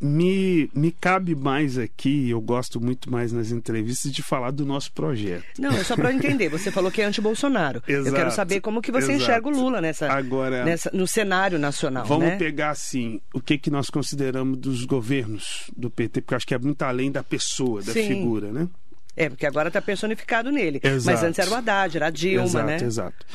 me, 0.00 0.70
me 0.74 0.92
cabe 0.92 1.34
mais 1.34 1.78
aqui, 1.78 2.28
eu 2.28 2.40
gosto 2.40 2.80
muito 2.80 3.10
mais 3.10 3.32
nas 3.32 3.50
entrevistas 3.50 4.12
de 4.12 4.22
falar 4.22 4.50
do 4.50 4.64
nosso 4.66 4.92
projeto. 4.92 5.44
Não, 5.58 5.70
é 5.70 5.82
só 5.82 5.96
para 5.96 6.12
entender. 6.12 6.48
Você 6.48 6.70
falou 6.70 6.90
que 6.90 7.00
é 7.00 7.04
anti-Bolsonaro. 7.04 7.82
eu 7.88 8.12
quero 8.12 8.30
saber 8.30 8.60
como 8.60 8.82
que 8.82 8.92
você 8.92 9.12
exato. 9.12 9.22
enxerga 9.22 9.48
o 9.48 9.50
Lula 9.50 9.80
nessa, 9.80 10.12
Agora, 10.12 10.64
nessa, 10.64 10.90
no 10.92 11.06
cenário 11.06 11.58
nacional. 11.58 12.04
Vamos 12.04 12.26
né? 12.26 12.36
pegar 12.36 12.70
assim, 12.70 13.20
o 13.32 13.40
que, 13.40 13.56
que 13.56 13.70
nós 13.70 13.88
consideramos 13.88 14.58
dos 14.58 14.84
governos 14.84 15.70
do 15.76 15.88
PT, 15.88 16.20
porque 16.20 16.34
eu 16.34 16.36
acho 16.36 16.46
que 16.46 16.54
é 16.54 16.58
muito 16.58 16.82
além 16.82 17.10
da 17.10 17.22
pessoa, 17.22 17.82
da 17.82 17.92
Sim. 17.92 18.08
figura, 18.08 18.52
né? 18.52 18.68
É, 19.16 19.28
porque 19.28 19.46
agora 19.46 19.68
está 19.68 19.80
personificado 19.80 20.50
nele. 20.50 20.80
Exato. 20.82 21.16
Mas 21.16 21.24
antes 21.24 21.38
era 21.38 21.50
o 21.50 21.54
Haddad, 21.54 21.96
era 21.96 22.06
a 22.08 22.10
Dilma, 22.10 22.44
exato, 22.44 22.66
né? 22.66 22.76
Exato. 22.82 23.26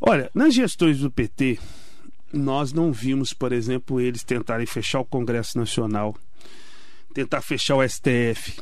Olha, 0.00 0.30
nas 0.34 0.52
gestões 0.52 0.98
do 0.98 1.10
PT, 1.10 1.58
nós 2.34 2.72
não 2.72 2.92
vimos, 2.92 3.32
por 3.32 3.52
exemplo, 3.52 4.00
eles 4.00 4.22
tentarem 4.22 4.66
fechar 4.66 5.00
o 5.00 5.04
Congresso 5.04 5.58
Nacional, 5.58 6.16
tentar 7.12 7.40
fechar 7.40 7.76
o 7.76 7.88
STF, 7.88 8.60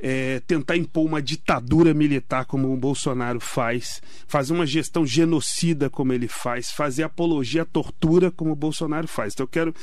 é, 0.00 0.40
tentar 0.46 0.76
impor 0.76 1.06
uma 1.06 1.22
ditadura 1.22 1.94
militar 1.94 2.44
como 2.44 2.72
o 2.72 2.76
Bolsonaro 2.76 3.40
faz, 3.40 4.02
fazer 4.26 4.52
uma 4.52 4.66
gestão 4.66 5.06
genocida 5.06 5.88
como 5.88 6.12
ele 6.12 6.28
faz, 6.28 6.70
fazer 6.70 7.04
apologia 7.04 7.62
à 7.62 7.64
tortura 7.64 8.30
como 8.30 8.52
o 8.52 8.56
Bolsonaro 8.56 9.08
faz. 9.08 9.32
Então 9.32 9.44
eu 9.44 9.48
quero 9.48 9.74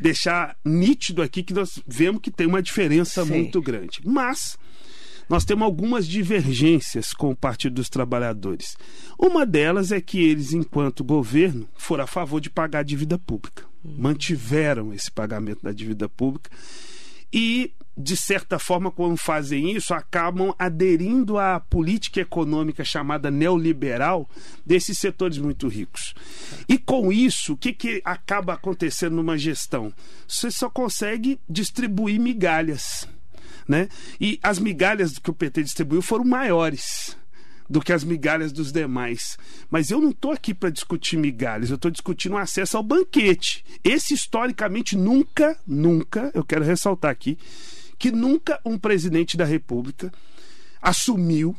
deixar 0.00 0.56
nítido 0.64 1.20
aqui 1.20 1.42
que 1.42 1.52
nós 1.52 1.78
vemos 1.86 2.22
que 2.22 2.30
tem 2.30 2.46
uma 2.46 2.62
diferença 2.62 3.24
Sim. 3.24 3.32
muito 3.32 3.60
grande. 3.60 4.00
Mas 4.04 4.56
nós 5.30 5.44
temos 5.44 5.64
algumas 5.64 6.08
divergências 6.08 7.14
com 7.14 7.30
o 7.30 7.36
Partido 7.36 7.76
dos 7.76 7.88
Trabalhadores. 7.88 8.76
Uma 9.16 9.46
delas 9.46 9.92
é 9.92 10.00
que 10.00 10.20
eles, 10.20 10.52
enquanto 10.52 11.04
governo, 11.04 11.68
foram 11.76 12.02
a 12.02 12.06
favor 12.08 12.40
de 12.40 12.50
pagar 12.50 12.80
a 12.80 12.82
dívida 12.82 13.16
pública. 13.16 13.64
Mantiveram 13.84 14.92
esse 14.92 15.08
pagamento 15.08 15.62
da 15.62 15.70
dívida 15.70 16.08
pública 16.08 16.50
e, 17.32 17.72
de 17.96 18.16
certa 18.16 18.58
forma, 18.58 18.90
quando 18.90 19.16
fazem 19.16 19.70
isso, 19.70 19.94
acabam 19.94 20.52
aderindo 20.58 21.38
à 21.38 21.60
política 21.60 22.20
econômica 22.20 22.84
chamada 22.84 23.30
neoliberal 23.30 24.28
desses 24.66 24.98
setores 24.98 25.38
muito 25.38 25.68
ricos. 25.68 26.12
E 26.68 26.76
com 26.76 27.12
isso, 27.12 27.52
o 27.52 27.56
que, 27.56 27.72
que 27.72 28.02
acaba 28.04 28.54
acontecendo 28.54 29.14
numa 29.14 29.38
gestão? 29.38 29.92
Você 30.26 30.50
só 30.50 30.68
consegue 30.68 31.38
distribuir 31.48 32.18
migalhas 32.18 33.06
né? 33.70 33.88
E 34.20 34.38
as 34.42 34.58
migalhas 34.58 35.16
que 35.16 35.30
o 35.30 35.34
PT 35.34 35.62
distribuiu 35.62 36.02
foram 36.02 36.24
maiores 36.24 37.16
do 37.68 37.80
que 37.80 37.92
as 37.92 38.02
migalhas 38.02 38.50
dos 38.50 38.72
demais. 38.72 39.38
Mas 39.70 39.92
eu 39.92 40.00
não 40.00 40.10
estou 40.10 40.32
aqui 40.32 40.52
para 40.52 40.70
discutir 40.70 41.16
migalhas, 41.16 41.70
eu 41.70 41.76
estou 41.76 41.90
discutindo 41.90 42.36
acesso 42.36 42.76
ao 42.76 42.82
banquete. 42.82 43.64
Esse, 43.84 44.12
historicamente, 44.12 44.96
nunca, 44.96 45.56
nunca, 45.64 46.32
eu 46.34 46.44
quero 46.44 46.64
ressaltar 46.64 47.12
aqui, 47.12 47.38
que 47.96 48.10
nunca 48.10 48.60
um 48.66 48.76
presidente 48.76 49.36
da 49.36 49.44
República 49.44 50.12
assumiu 50.82 51.54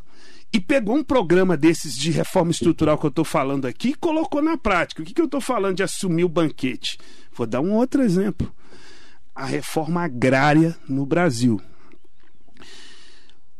e 0.51 0.59
pegou 0.59 0.97
um 0.97 1.03
programa 1.03 1.55
desses 1.55 1.95
de 1.95 2.11
reforma 2.11 2.51
estrutural 2.51 2.97
que 2.97 3.05
eu 3.05 3.09
estou 3.09 3.23
falando 3.23 3.65
aqui 3.65 3.89
e 3.89 3.95
colocou 3.95 4.41
na 4.41 4.57
prática. 4.57 5.01
O 5.01 5.05
que, 5.05 5.13
que 5.13 5.21
eu 5.21 5.25
estou 5.25 5.39
falando 5.39 5.77
de 5.77 5.83
assumir 5.83 6.25
o 6.25 6.29
banquete? 6.29 6.97
Vou 7.33 7.47
dar 7.47 7.61
um 7.61 7.71
outro 7.71 8.03
exemplo. 8.03 8.53
A 9.33 9.45
reforma 9.45 10.03
agrária 10.03 10.75
no 10.89 11.05
Brasil 11.05 11.61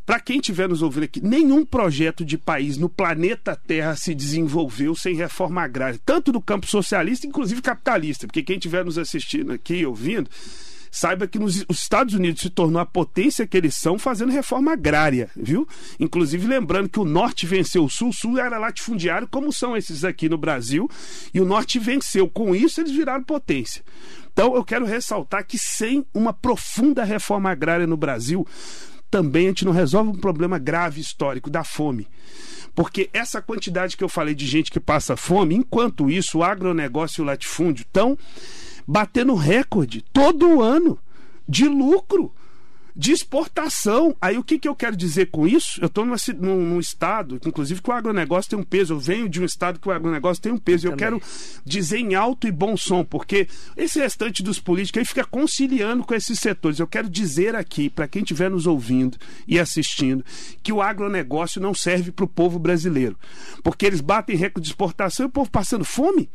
para 0.06 0.20
quem 0.20 0.38
estiver 0.38 0.68
nos 0.68 0.82
ouvindo 0.82 1.04
aqui, 1.04 1.22
nenhum 1.22 1.66
projeto 1.66 2.26
de 2.26 2.38
país 2.38 2.78
no 2.78 2.90
planeta 2.90 3.56
Terra 3.56 3.96
se 3.96 4.14
desenvolveu 4.16 4.96
sem 4.96 5.16
reforma 5.16 5.62
agrária, 5.62 6.00
tanto 6.06 6.34
no 6.34 6.42
campo 6.42 6.68
socialista, 6.68 7.28
inclusive 7.28 7.62
capitalista, 7.62 8.28
porque 8.28 8.44
quem 8.44 8.58
estiver 8.58 8.84
nos 8.84 8.98
assistindo 8.98 9.52
aqui, 9.52 9.86
ouvindo, 9.86 10.30
saiba 10.92 11.26
que 11.26 11.40
nos, 11.40 11.64
os 11.70 11.80
Estados 11.80 12.14
Unidos 12.14 12.42
se 12.42 12.50
tornou 12.50 12.82
a 12.82 12.86
potência 12.86 13.48
que 13.48 13.56
eles 13.56 13.76
são 13.76 13.98
fazendo 13.98 14.32
reforma 14.32 14.74
agrária, 14.74 15.30
viu? 15.36 15.66
Inclusive 15.98 16.46
lembrando 16.46 16.90
que 16.90 17.00
o 17.00 17.06
norte 17.06 17.46
venceu 17.46 17.86
o 17.86 17.90
sul, 17.90 18.10
o 18.10 18.14
sul 18.14 18.38
era 18.38 18.60
latifundiário, 18.60 19.28
como 19.28 19.54
são 19.54 19.78
esses 19.78 20.04
aqui 20.04 20.28
no 20.28 20.38
Brasil, 20.38 20.90
e 21.34 21.40
o 21.40 21.46
norte 21.46 21.80
venceu. 21.80 22.28
Com 22.28 22.54
isso, 22.54 22.82
eles 22.82 22.92
viraram 22.92 23.24
potência. 23.24 23.82
Então, 24.34 24.56
eu 24.56 24.64
quero 24.64 24.86
ressaltar 24.86 25.46
que 25.46 25.58
sem 25.58 26.06
uma 26.14 26.34
profunda 26.34 27.04
reforma 27.04 27.50
agrária 27.50 27.88
no 27.88 27.98
Brasil, 27.98 28.46
também 29.12 29.46
a 29.46 29.50
gente 29.50 29.66
não 29.66 29.74
resolve 29.74 30.10
um 30.10 30.20
problema 30.20 30.58
grave 30.58 31.02
histórico 31.02 31.50
da 31.50 31.64
fome. 31.64 32.08
Porque 32.74 33.10
essa 33.12 33.42
quantidade 33.42 33.98
que 33.98 34.04
eu 34.04 34.08
falei 34.08 34.34
de 34.34 34.48
gente 34.48 34.72
que 34.72 34.80
passa 34.80 35.18
fome, 35.18 35.54
enquanto 35.54 36.10
isso, 36.10 36.40
o 36.40 36.44
agronegócio 36.44 37.22
e 37.22 37.24
o 37.24 37.26
latifúndio 37.26 37.84
estão 37.84 38.18
batendo 38.88 39.36
recorde 39.36 40.02
todo 40.14 40.62
ano 40.62 40.98
de 41.48 41.68
lucro 41.68 42.34
de 42.96 43.12
exportação. 43.12 44.16
Aí 44.22 44.38
o 44.38 44.44
que, 44.44 44.60
que 44.60 44.68
eu 44.68 44.76
quero 44.76 44.96
dizer 44.96 45.28
com 45.28 45.48
isso? 45.48 45.80
Eu 45.82 45.88
estou 45.88 46.06
num, 46.06 46.16
num, 46.40 46.80
estado, 46.80 47.40
inclusive 47.46 47.82
que 47.82 47.90
o 47.90 47.94
agronegócio 47.94 48.50
tem 48.50 48.60
um 48.60 48.64
peso. 48.64 48.94
Eu 48.94 49.00
venho 49.00 49.30
de 49.30 49.42
um 49.42 49.46
estado 49.46 49.80
que 49.80 49.88
o 49.88 49.92
agronegócio 49.92 50.42
tem 50.42 50.52
um 50.52 50.58
peso. 50.58 50.88
Eu 50.88 50.96
quero 50.96 51.22
dizer 51.66 51.98
em 51.98 52.16
alto 52.16 52.48
e 52.48 52.52
bom 52.52 52.76
som, 52.76 53.04
porque 53.04 53.48
esse 53.76 54.00
restante 54.00 54.44
dos 54.44 54.60
políticos 54.60 55.00
aí 55.00 55.06
fica 55.06 55.24
conciliando 55.24 56.04
com 56.04 56.14
esses 56.14 56.40
setores. 56.40 56.80
Eu 56.80 56.88
quero 56.88 57.10
dizer 57.10 57.56
aqui, 57.56 57.90
para 57.90 58.08
quem 58.08 58.22
estiver 58.22 58.50
nos 58.50 58.68
ouvindo 58.68 59.18
e 59.48 59.60
assistindo, 59.60 60.24
que 60.62 60.74
o 60.74 60.82
agronegócio 60.82 61.62
não 61.62 61.74
serve 61.74 62.12
para 62.12 62.26
o 62.26 62.28
povo 62.28 62.60
brasileiro. 62.60 63.18
Porque 63.64 63.86
eles 63.86 64.02
batem 64.02 64.36
recorde 64.36 64.66
de 64.66 64.72
exportação 64.72 65.26
e 65.26 65.28
o 65.28 65.32
povo 65.32 65.50
passando 65.50 65.86
fome. 65.86 66.30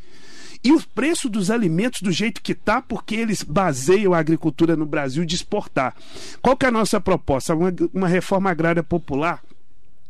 E 0.67 0.73
o 0.73 0.83
preço 0.95 1.29
dos 1.29 1.49
alimentos 1.49 2.03
do 2.03 2.11
jeito 2.11 2.43
que 2.43 2.51
está, 2.51 2.83
porque 2.83 3.15
eles 3.15 3.41
baseiam 3.43 4.13
a 4.13 4.19
agricultura 4.19 4.75
no 4.75 4.85
Brasil 4.85 5.25
de 5.25 5.37
exportar. 5.37 5.95
Qual 6.43 6.57
que 6.57 6.67
é 6.67 6.69
a 6.69 6.73
nossa 6.73 7.01
proposta? 7.01 7.55
Uma, 7.55 7.73
uma 7.95 8.09
reforma 8.09 8.51
agrária 8.51 8.83
popular 8.83 9.41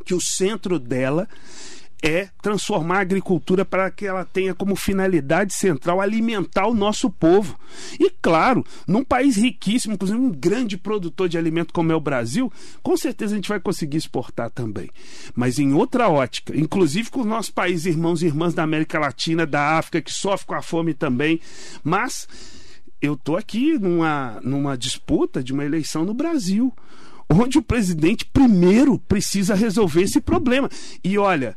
que 0.03 0.15
o 0.15 0.21
centro 0.21 0.79
dela 0.79 1.29
é 2.03 2.29
transformar 2.43 2.99
a 2.99 3.01
agricultura 3.01 3.65
para 3.65 3.91
que 3.91 4.07
ela 4.07 4.25
tenha 4.25 4.55
como 4.55 4.77
finalidade 4.77 5.55
central 5.55 6.01
alimentar 6.01 6.67
o 6.67 6.75
nosso 6.75 7.11
povo. 7.11 7.59
E 7.99 8.11
claro, 8.11 8.65
num 8.87 9.03
país 9.03 9.37
riquíssimo, 9.37 9.95
inclusive 9.95 10.19
um 10.19 10.31
grande 10.31 10.77
produtor 10.77 11.29
de 11.29 11.39
alimento 11.39 11.73
como 11.73 11.91
é 11.91 11.95
o 11.95 12.01
Brasil, 12.01 12.53
com 12.83 12.97
certeza 12.97 13.35
a 13.35 13.37
gente 13.37 13.49
vai 13.49 13.61
conseguir 13.61 13.97
exportar 13.97 14.51
também. 14.51 14.91
Mas 15.35 15.59
em 15.59 15.73
outra 15.73 16.09
ótica, 16.09 16.57
inclusive 16.57 17.11
com 17.11 17.21
os 17.21 17.27
nossos 17.27 17.51
países 17.51 17.87
irmãos 17.87 18.23
e 18.23 18.27
irmãs 18.27 18.55
da 18.55 18.63
América 18.63 18.99
Latina, 18.99 19.47
da 19.47 19.79
África, 19.79 20.03
que 20.03 20.13
sofrem 20.13 20.47
com 20.47 20.55
a 20.55 20.63
fome 20.63 20.93
também. 20.95 21.41
Mas 21.83 22.29
eu 23.01 23.15
estou 23.15 23.37
aqui 23.37 23.79
numa, 23.79 24.39
numa 24.43 24.77
disputa 24.77 25.43
de 25.43 25.53
uma 25.53 25.65
eleição 25.65 26.05
no 26.05 26.15
Brasil 26.15 26.73
onde 27.29 27.59
o 27.59 27.63
presidente 27.63 28.25
primeiro 28.25 28.99
precisa 28.99 29.55
resolver 29.55 30.03
esse 30.03 30.21
problema. 30.21 30.69
E 31.03 31.19
olha, 31.19 31.57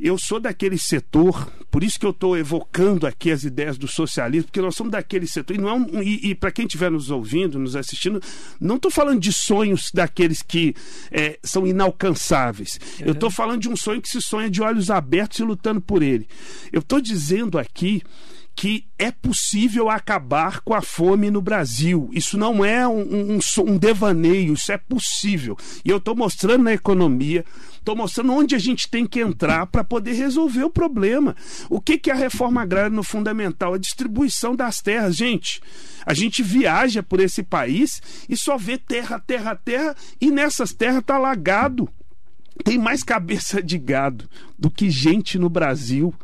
eu 0.00 0.16
sou 0.16 0.40
daquele 0.40 0.78
setor, 0.78 1.50
por 1.70 1.84
isso 1.84 2.00
que 2.00 2.06
eu 2.06 2.10
estou 2.10 2.36
evocando 2.36 3.06
aqui 3.06 3.30
as 3.30 3.44
ideias 3.44 3.76
do 3.76 3.86
socialismo, 3.86 4.46
porque 4.46 4.60
nós 4.60 4.74
somos 4.74 4.92
daquele 4.92 5.26
setor. 5.26 5.54
E, 5.54 5.58
não 5.58 5.68
é 5.68 5.74
um, 5.74 6.02
e, 6.02 6.30
e 6.30 6.34
para 6.34 6.50
quem 6.50 6.64
estiver 6.64 6.90
nos 6.90 7.10
ouvindo, 7.10 7.58
nos 7.58 7.76
assistindo, 7.76 8.20
não 8.58 8.76
estou 8.76 8.90
falando 8.90 9.20
de 9.20 9.32
sonhos 9.32 9.90
daqueles 9.92 10.40
que 10.40 10.74
é, 11.10 11.38
são 11.42 11.66
inalcançáveis. 11.66 12.78
Uhum. 12.98 13.06
Eu 13.06 13.12
estou 13.12 13.30
falando 13.30 13.60
de 13.60 13.68
um 13.68 13.76
sonho 13.76 14.00
que 14.00 14.08
se 14.08 14.22
sonha 14.22 14.50
de 14.50 14.62
olhos 14.62 14.90
abertos 14.90 15.38
e 15.38 15.42
lutando 15.42 15.80
por 15.80 16.02
ele. 16.02 16.26
Eu 16.72 16.80
estou 16.80 17.00
dizendo 17.00 17.58
aqui 17.58 18.02
que 18.60 18.84
é 18.98 19.10
possível 19.10 19.88
acabar 19.88 20.60
com 20.60 20.74
a 20.74 20.82
fome 20.82 21.30
no 21.30 21.40
Brasil. 21.40 22.10
Isso 22.12 22.36
não 22.36 22.64
é 22.64 22.86
um, 22.86 23.36
um, 23.36 23.38
um 23.66 23.78
devaneio, 23.78 24.52
isso 24.52 24.70
é 24.70 24.76
possível. 24.76 25.56
E 25.84 25.88
eu 25.88 25.96
estou 25.96 26.14
mostrando 26.14 26.64
na 26.64 26.72
economia, 26.74 27.44
estou 27.80 27.96
mostrando 27.96 28.32
onde 28.32 28.54
a 28.54 28.58
gente 28.58 28.88
tem 28.88 29.06
que 29.06 29.20
entrar 29.20 29.66
para 29.66 29.82
poder 29.82 30.12
resolver 30.12 30.64
o 30.64 30.70
problema. 30.70 31.34
O 31.68 31.80
que, 31.80 31.98
que 31.98 32.10
é 32.10 32.12
a 32.12 32.16
reforma 32.16 32.62
agrária 32.62 32.90
no 32.90 33.02
fundamental? 33.02 33.74
A 33.74 33.78
distribuição 33.78 34.54
das 34.54 34.80
terras. 34.80 35.16
Gente, 35.16 35.60
a 36.04 36.14
gente 36.14 36.42
viaja 36.42 37.02
por 37.02 37.20
esse 37.20 37.42
país 37.42 38.02
e 38.28 38.36
só 38.36 38.56
vê 38.56 38.78
terra, 38.78 39.18
terra, 39.18 39.56
terra, 39.56 39.96
e 40.20 40.30
nessas 40.30 40.72
terras 40.72 40.98
está 40.98 41.18
lagado. 41.18 41.88
Tem 42.62 42.78
mais 42.78 43.02
cabeça 43.02 43.62
de 43.62 43.78
gado 43.78 44.28
do 44.58 44.70
que 44.70 44.90
gente 44.90 45.38
no 45.38 45.48
Brasil. 45.48 46.14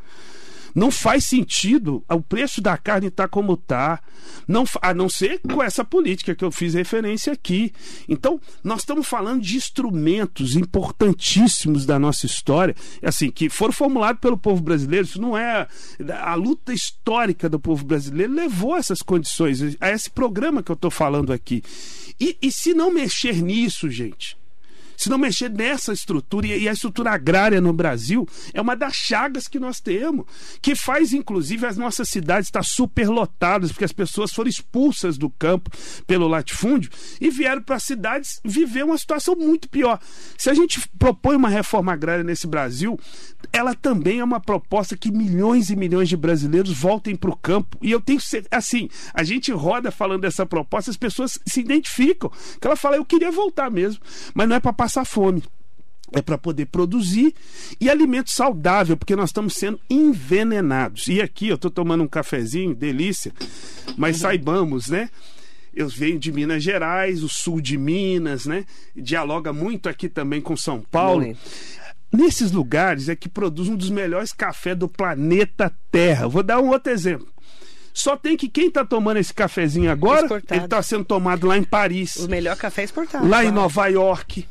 Não 0.76 0.90
faz 0.90 1.24
sentido 1.24 2.04
o 2.06 2.20
preço 2.20 2.60
da 2.60 2.76
carne 2.76 3.06
estar 3.06 3.24
tá 3.24 3.28
como 3.28 3.54
está, 3.54 3.98
não, 4.46 4.64
a 4.82 4.92
não 4.92 5.08
ser 5.08 5.40
com 5.40 5.62
essa 5.62 5.82
política 5.82 6.34
que 6.34 6.44
eu 6.44 6.52
fiz 6.52 6.74
referência 6.74 7.32
aqui. 7.32 7.72
Então, 8.06 8.38
nós 8.62 8.80
estamos 8.80 9.06
falando 9.06 9.40
de 9.40 9.56
instrumentos 9.56 10.54
importantíssimos 10.54 11.86
da 11.86 11.98
nossa 11.98 12.26
história, 12.26 12.76
assim, 13.02 13.30
que 13.30 13.48
foram 13.48 13.72
formulados 13.72 14.20
pelo 14.20 14.36
povo 14.36 14.60
brasileiro. 14.60 15.06
Isso 15.06 15.18
não 15.18 15.34
é 15.34 15.66
a 16.20 16.34
luta 16.34 16.74
histórica 16.74 17.48
do 17.48 17.58
povo 17.58 17.82
brasileiro 17.82 18.34
levou 18.34 18.74
a 18.74 18.78
essas 18.78 19.00
condições, 19.00 19.78
a 19.80 19.90
esse 19.90 20.10
programa 20.10 20.62
que 20.62 20.70
eu 20.70 20.74
estou 20.74 20.90
falando 20.90 21.32
aqui. 21.32 21.62
E, 22.20 22.36
e 22.42 22.52
se 22.52 22.74
não 22.74 22.92
mexer 22.92 23.42
nisso, 23.42 23.88
gente, 23.88 24.36
se 24.96 25.09
não 25.09 25.18
mexer 25.18 25.50
nessa 25.50 25.92
estrutura, 25.92 26.46
e 26.46 26.68
a 26.68 26.72
estrutura 26.72 27.12
agrária 27.12 27.61
no 27.61 27.72
Brasil 27.72 28.26
é 28.52 28.61
uma 28.61 28.76
das 28.76 28.94
chagas 28.94 29.46
que 29.48 29.59
nós 29.59 29.80
temos, 29.80 30.26
que 30.61 30.74
faz 30.74 31.12
inclusive 31.12 31.66
as 31.66 31.76
nossas 31.76 32.09
cidades 32.09 32.48
estar 32.48 32.64
superlotadas, 32.64 33.72
porque 33.72 33.85
as 33.85 33.92
pessoas 33.92 34.32
foram 34.32 34.48
expulsas 34.48 35.16
do 35.18 35.30
campo 35.30 35.70
pelo 36.06 36.28
latifúndio 36.28 36.90
e 37.20 37.30
vieram 37.30 37.62
para 37.62 37.76
as 37.76 37.82
cidades 37.82 38.40
viver 38.44 38.85
uma 38.85 38.98
situação 38.98 39.35
muito 39.35 39.68
pior. 39.68 39.98
Se 40.37 40.50
a 40.50 40.54
gente 40.54 40.88
propõe 40.98 41.37
uma 41.37 41.48
reforma 41.48 41.92
agrária 41.92 42.24
nesse 42.24 42.46
Brasil, 42.46 42.98
ela 43.52 43.74
também 43.74 44.20
é 44.20 44.24
uma 44.24 44.40
proposta 44.40 44.96
que 44.96 45.11
milhões 45.11 45.70
e 45.70 45.76
milhões 45.76 46.09
de 46.09 46.16
brasileiros 46.16 46.72
voltem 46.72 47.14
para 47.14 47.30
o 47.30 47.37
campo. 47.37 47.78
E 47.80 47.90
eu 47.90 48.00
tenho 48.00 48.18
assim, 48.50 48.88
a 49.12 49.22
gente 49.22 49.52
roda 49.52 49.90
falando 49.90 50.22
dessa 50.22 50.44
proposta, 50.44 50.90
as 50.90 50.96
pessoas 50.96 51.38
se 51.46 51.61
identificam. 51.61 52.30
Que 52.61 52.66
ela 52.66 52.76
fala, 52.76 52.96
eu 52.96 53.04
queria 53.04 53.30
voltar 53.30 53.70
mesmo, 53.70 54.02
mas 54.35 54.48
não 54.48 54.56
é 54.56 54.61
para 54.61 54.72
passar 54.87 55.05
fome 55.05 55.42
é 56.12 56.22
para 56.22 56.38
poder 56.38 56.66
produzir 56.66 57.35
e 57.81 57.90
alimento 57.90 58.31
saudável, 58.31 58.96
porque 58.96 59.16
nós 59.16 59.31
estamos 59.31 59.55
sendo 59.55 59.81
envenenados. 59.90 61.09
E 61.09 61.20
aqui 61.20 61.49
eu 61.49 61.57
estou 61.57 61.68
tomando 61.68 62.05
um 62.05 62.07
cafezinho, 62.07 62.72
delícia, 62.72 63.33
mas 63.96 64.18
saibamos, 64.18 64.88
né? 64.88 65.11
Eu 65.75 65.88
venho 65.88 66.16
de 66.16 66.31
Minas 66.31 66.62
Gerais, 66.62 67.25
o 67.25 67.29
sul 67.29 67.61
de 67.61 67.77
Minas, 67.77 68.46
né? 68.46 68.64
Dialoga 68.94 69.53
muito 69.53 69.88
aqui 69.88 70.09
também 70.09 70.40
com 70.40 70.57
São 70.57 70.81
Paulo. 70.81 71.37
Nesses 72.12 72.53
lugares 72.53 73.09
é 73.09 73.16
que 73.16 73.29
produz 73.29 73.68
um 73.68 73.77
dos 73.77 73.90
melhores 73.90 74.33
cafés 74.33 74.79
do 74.79 74.88
planeta 74.88 75.75
Terra. 75.90 76.29
Vou 76.29 76.44
dar 76.44 76.61
um 76.61 76.68
outro 76.68 76.92
exemplo. 76.92 77.27
Só 77.92 78.16
tem 78.16 78.37
que 78.37 78.49
quem 78.49 78.68
está 78.68 78.85
tomando 78.85 79.16
esse 79.16 79.35
cafezinho 79.35 79.90
agora, 79.90 80.22
exportado. 80.22 80.55
ele 80.55 80.64
está 80.66 80.81
sendo 80.81 81.05
tomado 81.05 81.49
lá 81.49 81.59
em 81.59 81.64
Paris. 81.64 82.14
O 82.16 82.29
melhor 82.29 82.57
café 82.57 82.85
exportado. 82.85 83.25
Lá 83.25 83.38
claro. 83.38 83.49
em 83.49 83.51
Nova 83.51 83.87
York 83.88 84.46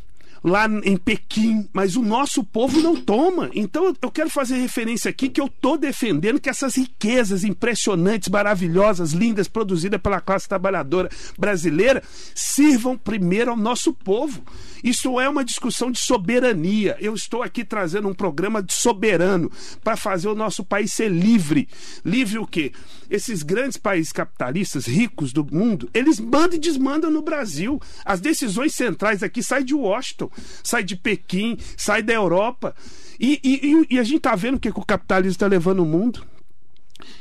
lá 0.46 0.68
em 0.84 0.96
Pequim, 0.96 1.68
mas 1.74 1.96
o 1.96 2.04
nosso 2.04 2.44
povo 2.44 2.80
não 2.80 2.96
toma. 2.96 3.50
Então 3.56 3.96
eu 4.00 4.12
quero 4.12 4.30
fazer 4.30 4.58
referência 4.58 5.10
aqui 5.10 5.28
que 5.28 5.42
eu 5.42 5.48
estou 5.48 5.76
defendendo 5.76 6.40
que 6.40 6.50
essas 6.50 6.76
riquezas 6.76 7.44
impressionantes, 7.44 8.30
maravilhosas, 8.30 9.12
lindas, 9.12 9.48
produzidas 9.48 10.00
pela 10.00 10.22
classe 10.22 10.48
trabalhadora 10.48 11.10
brasileira, 11.36 12.04
sirvam 12.36 12.96
primeiro 12.96 13.50
ao 13.50 13.58
nosso 13.58 13.92
povo. 13.92 14.44
Isso 14.84 15.20
é 15.20 15.28
uma 15.28 15.44
discussão 15.44 15.92
de 15.92 16.00
soberania. 16.00 16.98
Eu 17.00 17.14
estou 17.14 17.42
aqui 17.42 17.64
trazendo 17.64 18.08
um 18.08 18.14
programa 18.14 18.62
de 18.62 18.74
soberano 18.74 19.52
para 19.84 19.96
fazer 19.96 20.28
o 20.28 20.36
nosso 20.36 20.64
país 20.64 20.94
ser 20.94 21.10
livre. 21.10 21.68
Livre 22.04 22.40
o 22.40 22.48
quê? 22.48 22.72
Esses 23.10 23.44
grandes 23.44 23.78
países 23.78 24.12
capitalistas, 24.12 24.86
ricos 24.86 25.32
do 25.32 25.46
mundo, 25.46 25.90
eles 25.94 26.20
mandam 26.20 26.58
e 26.58 26.60
desmandam 26.60 27.12
no 27.12 27.22
Brasil. 27.22 27.80
As 28.04 28.20
decisões 28.20 28.74
centrais 28.74 29.24
aqui 29.24 29.42
saem 29.42 29.66
de 29.66 29.74
Washington, 29.74 30.30
saem 30.64 30.86
de 30.86 30.96
Pequim, 30.96 31.58
saem 31.78 32.04
da 32.04 32.14
Europa. 32.14 32.76
E, 33.20 33.40
e, 33.44 33.96
e 33.96 34.00
a 34.00 34.04
gente 34.04 34.18
está 34.18 34.36
vendo 34.36 34.56
o 34.56 34.60
que, 34.60 34.72
que 34.72 34.80
o 34.80 34.86
capitalismo 34.86 35.32
está 35.32 35.48
levando 35.48 35.80
o 35.80 35.86
mundo. 35.86 36.26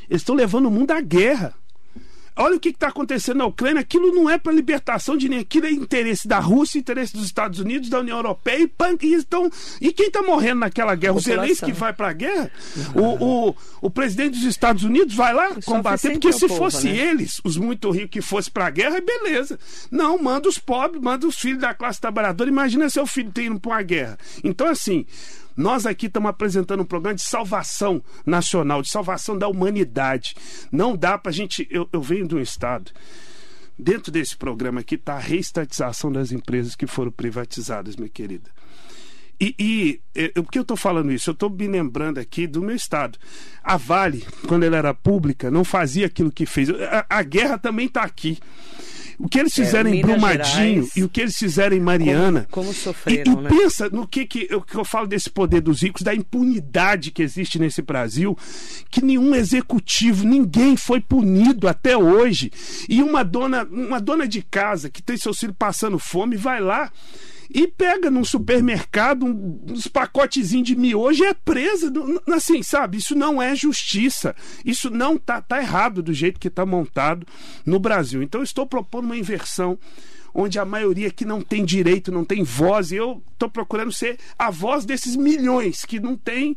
Eles 0.09 0.23
estão 0.23 0.35
levando 0.35 0.67
o 0.67 0.71
mundo 0.71 0.91
à 0.93 1.01
guerra 1.01 1.55
Olha 2.37 2.57
o 2.57 2.61
que 2.61 2.71
está 2.71 2.89
acontecendo 2.89 3.39
na 3.39 3.47
Ucrânia. 3.47 3.81
Aquilo 3.81 4.13
não 4.13 4.29
é 4.29 4.37
para 4.37 4.53
libertação 4.53 5.17
de 5.17 5.29
ninguém. 5.29 5.43
Aquilo 5.43 5.67
é 5.67 5.71
interesse 5.71 6.27
da 6.27 6.41
Rússia, 6.41 6.79
interesse 6.79 7.13
dos 7.13 7.27
Estados 7.27 7.61
Unidos, 7.61 7.89
da 7.89 8.01
União 8.01 8.17
Europeia. 8.17 8.59
E, 8.65 9.07
e, 9.07 9.15
então, 9.15 9.49
e 9.81 9.93
quem 9.93 10.09
está 10.09 10.21
morrendo 10.23 10.61
naquela 10.61 10.95
guerra? 10.97 11.15
O 11.15 11.21
Zelensky 11.21 11.67
que 11.67 11.73
vai 11.73 11.93
para 11.93 12.09
a 12.09 12.13
guerra? 12.13 12.51
O, 12.95 13.49
o, 13.49 13.57
o 13.83 13.91
presidente 13.91 14.39
dos 14.39 14.45
Estados 14.45 14.83
Unidos 14.83 15.15
vai 15.15 15.33
lá 15.33 15.55
combater? 15.65 16.13
Porque 16.13 16.33
se 16.33 16.49
povo, 16.49 16.57
fosse 16.57 16.89
né? 16.89 16.97
eles, 16.97 17.41
os 17.45 17.57
muito 17.57 17.91
ricos, 17.91 18.11
que 18.11 18.21
fosse 18.21 18.51
para 18.51 18.67
a 18.67 18.71
guerra, 18.71 19.01
beleza. 19.01 19.59
Não, 19.91 20.19
manda 20.19 20.49
os 20.49 20.59
pobres, 20.59 21.01
manda 21.01 21.27
os 21.27 21.37
filhos 21.37 21.61
da 21.61 21.73
classe 21.73 22.01
trabalhadora. 22.01 22.51
Imagina 22.51 22.91
seu 22.91 23.07
filho 23.07 23.31
tendo 23.33 23.61
para 23.61 23.71
uma 23.71 23.83
guerra. 23.83 24.19
Então, 24.43 24.67
assim. 24.67 25.07
Nós 25.57 25.87
aqui 25.87 26.07
estamos 26.07 26.31
apresentando 26.31 26.81
um 26.81 26.87
programa 26.87 27.15
de 27.15 27.23
salvação 27.23 28.03
nacional, 28.27 28.83
de 28.83 28.91
salvação 28.91 29.39
da 29.39 29.49
humanidade. 29.49 30.35
Não 30.71 30.97
dá 30.97 31.17
para 31.17 31.31
a 31.31 31.35
gente. 31.35 31.67
Eu, 31.71 31.89
eu 31.93 32.03
venho 32.03 32.27
de 32.27 32.35
um 32.35 32.41
estado. 32.41 32.91
Dentro 33.79 34.13
desse 34.13 34.37
programa 34.37 34.81
aqui 34.81 34.95
está 34.95 35.15
a 35.15 35.19
reestatização 35.19 36.11
das 36.11 36.31
empresas 36.31 36.77
que 36.77 36.87
foram 36.87 37.11
privatizadas, 37.11 37.97
minha 37.97 38.09
querida. 38.09 38.51
E, 39.41 39.55
e 39.59 40.01
é, 40.15 40.29
por 40.29 40.51
que 40.51 40.59
eu 40.59 40.63
estou 40.63 40.77
falando 40.77 41.11
isso? 41.11 41.31
Eu 41.31 41.33
estou 41.33 41.51
me 41.51 41.67
lembrando 41.67 42.19
aqui 42.19 42.47
do 42.47 42.63
meu 42.63 42.75
estado. 42.77 43.19
A 43.63 43.77
Vale, 43.77 44.25
quando 44.47 44.63
ela 44.63 44.77
era 44.77 44.95
pública, 44.95 45.51
não 45.51 45.65
fazia 45.65 46.07
aquilo 46.07 46.31
que 46.31 46.47
fez. 46.47 46.71
A, 46.71 47.07
a 47.09 47.23
guerra 47.23 47.59
também 47.59 47.87
está 47.87 48.03
aqui. 48.03 48.39
O 49.19 49.29
que 49.29 49.39
eles 49.39 49.55
fizeram 49.55 49.91
é, 49.91 49.97
em 49.97 50.01
Brumadinho 50.01 50.85
Gerais, 50.85 50.97
e 50.97 51.03
o 51.05 51.09
que 51.09 51.21
eles 51.21 51.37
fizeram 51.37 51.77
em 51.77 51.81
Mariana. 51.81 52.47
Como, 52.51 52.67
como 52.67 52.77
sofreram, 52.77 53.33
e, 53.33 53.37
e 53.37 53.41
né? 53.43 53.49
pensa 53.49 53.89
no 53.89 54.07
que, 54.07 54.27
que, 54.27 54.47
eu, 54.51 54.61
que 54.61 54.77
eu 54.77 54.85
falo 54.85 55.07
desse 55.07 55.31
poder 55.31 55.61
dos 55.61 55.83
ricos, 55.83 56.03
da 56.03 56.15
impunidade 56.15 57.11
que 57.11 57.23
existe 57.23 57.59
nesse 57.59 57.83
Brasil, 57.83 58.37
que 58.91 59.05
nenhum 59.05 59.35
executivo, 59.35 60.27
ninguém 60.27 60.77
foi 60.77 61.01
punido 61.01 61.69
até 61.69 61.97
hoje. 61.97 62.51
E 62.89 63.03
uma 63.03 63.23
dona, 63.23 63.65
uma 63.65 64.01
dona 64.01 64.27
de 64.27 64.43
casa 64.43 64.91
que 64.91 65.03
tem 65.03 65.17
seus 65.17 65.39
filhos 65.39 65.57
passando 65.59 65.99
fome 65.99 66.37
vai 66.37 66.61
lá 66.61 66.91
e 67.51 67.67
pega 67.67 68.11
num 68.11 68.25
supermercado 68.25 69.25
uns 69.27 69.87
pacotezinhos 69.87 70.67
de 70.67 70.77
miojo 70.77 71.25
e 71.25 71.27
é 71.27 71.35
presa. 71.35 71.93
Assim, 72.33 72.63
sabe? 72.63 72.99
Isso 72.99 73.15
não 73.15 73.43
é 73.43 73.55
justiça. 73.55 74.35
Isso 74.65 74.91
não 74.91 75.17
tá, 75.17 75.41
tá 75.41 75.61
errado 75.61 76.03
do 76.03 76.13
jeito 76.13 76.41
que 76.41 76.49
está 76.49 76.65
montado 76.65 77.27
no 77.65 77.79
Brasil. 77.79 78.23
Então, 78.23 78.43
estou 78.43 78.67
propondo 78.67 79.07
uma 79.07 79.17
inversão 79.17 79.79
onde 80.35 80.59
a 80.59 80.65
maioria 80.65 81.11
que 81.13 81.25
não 81.25 81.41
tem 81.41 81.65
direito, 81.65 82.11
não 82.11 82.25
tem 82.25 82.43
voz, 82.43 82.91
e 82.91 82.97
eu 82.97 83.23
estou 83.33 83.49
procurando 83.49 83.93
ser 83.93 84.19
a 84.37 84.51
voz 84.51 84.85
desses 84.85 85.15
milhões 85.15 85.85
que 85.85 86.01
não 86.01 86.17
tem, 86.17 86.57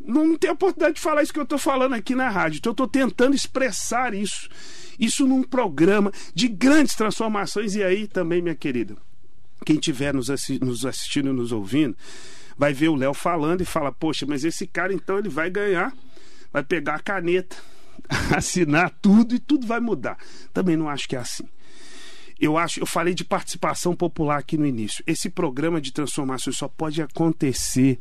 não 0.00 0.34
tem 0.34 0.50
oportunidade 0.50 0.94
de 0.94 1.00
falar 1.00 1.22
isso 1.22 1.32
que 1.32 1.38
eu 1.38 1.44
estou 1.44 1.58
falando 1.58 1.94
aqui 1.94 2.14
na 2.14 2.30
rádio. 2.30 2.58
Então 2.58 2.70
eu 2.70 2.74
estou 2.74 2.88
tentando 2.88 3.36
expressar 3.36 4.14
isso, 4.14 4.48
isso 4.98 5.26
num 5.26 5.42
programa 5.42 6.10
de 6.34 6.48
grandes 6.48 6.94
transformações. 6.94 7.74
E 7.74 7.82
aí 7.82 8.06
também, 8.06 8.40
minha 8.40 8.54
querida, 8.54 8.96
quem 9.64 9.76
estiver 9.76 10.14
nos, 10.14 10.30
assi 10.30 10.58
nos 10.62 10.84
assistindo 10.84 11.30
e 11.30 11.32
nos 11.32 11.52
ouvindo, 11.52 11.96
vai 12.56 12.72
ver 12.72 12.88
o 12.88 12.94
Léo 12.94 13.14
falando 13.14 13.60
e 13.60 13.64
fala: 13.64 13.92
Poxa, 13.92 14.26
mas 14.26 14.44
esse 14.44 14.66
cara 14.66 14.92
então 14.92 15.18
ele 15.18 15.28
vai 15.28 15.50
ganhar, 15.50 15.92
vai 16.52 16.62
pegar 16.62 16.96
a 16.96 17.00
caneta, 17.00 17.56
assinar 18.36 18.90
tudo 19.02 19.34
e 19.34 19.38
tudo 19.38 19.66
vai 19.66 19.80
mudar. 19.80 20.18
Também 20.52 20.76
não 20.76 20.88
acho 20.88 21.08
que 21.08 21.16
é 21.16 21.20
assim. 21.20 21.48
Eu 22.40 22.56
acho, 22.56 22.78
eu 22.78 22.86
falei 22.86 23.14
de 23.14 23.24
participação 23.24 23.96
popular 23.96 24.38
aqui 24.38 24.56
no 24.56 24.66
início. 24.66 25.02
Esse 25.06 25.28
programa 25.28 25.80
de 25.80 25.92
transformação 25.92 26.52
só 26.52 26.68
pode 26.68 27.02
acontecer 27.02 27.98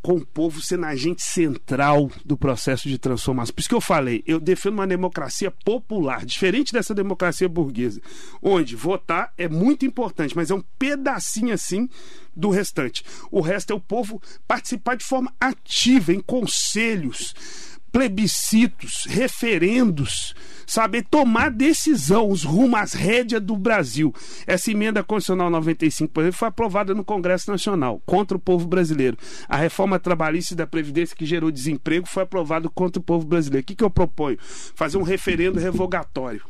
com 0.00 0.14
o 0.14 0.26
povo 0.26 0.60
sendo 0.60 0.86
agente 0.86 1.22
central 1.22 2.10
do 2.24 2.36
processo 2.36 2.88
de 2.88 2.98
transformação. 2.98 3.54
Por 3.54 3.60
isso 3.60 3.68
que 3.68 3.74
eu 3.74 3.80
falei, 3.80 4.22
eu 4.26 4.38
defendo 4.38 4.74
uma 4.74 4.86
democracia 4.86 5.50
popular, 5.50 6.24
diferente 6.24 6.72
dessa 6.72 6.94
democracia 6.94 7.48
burguesa, 7.48 8.00
onde 8.40 8.76
votar 8.76 9.32
é 9.36 9.48
muito 9.48 9.84
importante, 9.84 10.36
mas 10.36 10.50
é 10.50 10.54
um 10.54 10.62
pedacinho 10.78 11.52
assim 11.52 11.88
do 12.34 12.50
restante. 12.50 13.04
O 13.30 13.40
resto 13.40 13.72
é 13.72 13.76
o 13.76 13.80
povo 13.80 14.22
participar 14.46 14.96
de 14.96 15.04
forma 15.04 15.32
ativa 15.40 16.12
em 16.12 16.20
conselhos, 16.20 17.34
plebiscitos, 17.92 19.04
referendos, 19.08 20.34
saber 20.66 21.04
tomar 21.10 21.50
decisão, 21.50 22.28
os 22.28 22.44
rumos, 22.44 22.78
as 22.80 22.92
rédeas 22.92 23.42
do 23.42 23.56
Brasil. 23.56 24.14
Essa 24.46 24.70
emenda 24.70 25.02
constitucional 25.02 25.50
95, 25.50 26.12
por 26.12 26.20
exemplo, 26.20 26.38
foi 26.38 26.48
aprovada 26.48 26.94
no 26.94 27.04
Congresso 27.04 27.50
Nacional 27.50 28.02
contra 28.04 28.36
o 28.36 28.40
povo 28.40 28.66
brasileiro. 28.66 29.16
A 29.48 29.56
reforma 29.56 29.98
trabalhista 29.98 30.54
da 30.54 30.66
Previdência 30.66 31.16
que 31.16 31.26
gerou 31.26 31.50
desemprego 31.50 32.06
foi 32.06 32.22
aprovada 32.22 32.68
contra 32.68 33.00
o 33.00 33.02
povo 33.02 33.26
brasileiro. 33.26 33.62
O 33.62 33.66
que, 33.66 33.74
que 33.74 33.84
eu 33.84 33.90
proponho? 33.90 34.38
Fazer 34.40 34.98
um 34.98 35.02
referendo 35.02 35.58
revogatório 35.58 36.42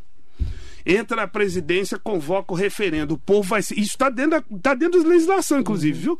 entra 0.87 1.19
na 1.19 1.29
presidência, 1.29 1.99
convoca 1.99 2.55
o 2.55 2.57
referendo. 2.57 3.15
O 3.15 3.19
povo 3.19 3.43
vai. 3.43 3.61
Isso 3.61 3.79
está 3.79 4.09
dentro, 4.09 4.31
da, 4.31 4.45
tá 4.63 4.75
dentro 4.75 5.03
da 5.03 5.09
legislação, 5.09 5.61
inclusive, 5.61 5.99
viu? 5.99 6.19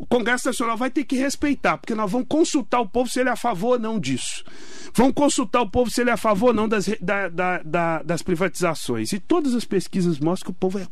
O 0.00 0.06
Congresso 0.06 0.48
Nacional 0.48 0.78
vai 0.78 0.90
ter 0.90 1.04
que 1.04 1.14
respeitar, 1.14 1.76
porque 1.76 1.94
nós 1.94 2.10
vamos 2.10 2.26
consultar 2.26 2.80
o 2.80 2.88
povo 2.88 3.10
se 3.10 3.20
ele 3.20 3.28
é 3.28 3.32
a 3.32 3.36
favor 3.36 3.72
ou 3.72 3.78
não 3.78 4.00
disso. 4.00 4.42
Vamos 4.94 5.12
consultar 5.12 5.60
o 5.60 5.68
povo 5.68 5.90
se 5.90 6.00
ele 6.00 6.08
é 6.08 6.14
a 6.14 6.16
favor 6.16 6.48
ou 6.48 6.54
não 6.54 6.66
das, 6.66 6.86
da, 7.02 7.28
da, 7.28 7.58
da, 7.62 8.02
das 8.02 8.22
privatizações. 8.22 9.12
E 9.12 9.20
todas 9.20 9.54
as 9.54 9.66
pesquisas 9.66 10.18
mostram 10.18 10.46
que 10.46 10.50
o 10.52 10.58
povo 10.58 10.78
é, 10.78 10.88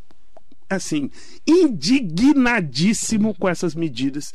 assim, 0.68 1.10
indignadíssimo 1.46 3.34
com 3.34 3.48
essas 3.48 3.74
medidas 3.74 4.30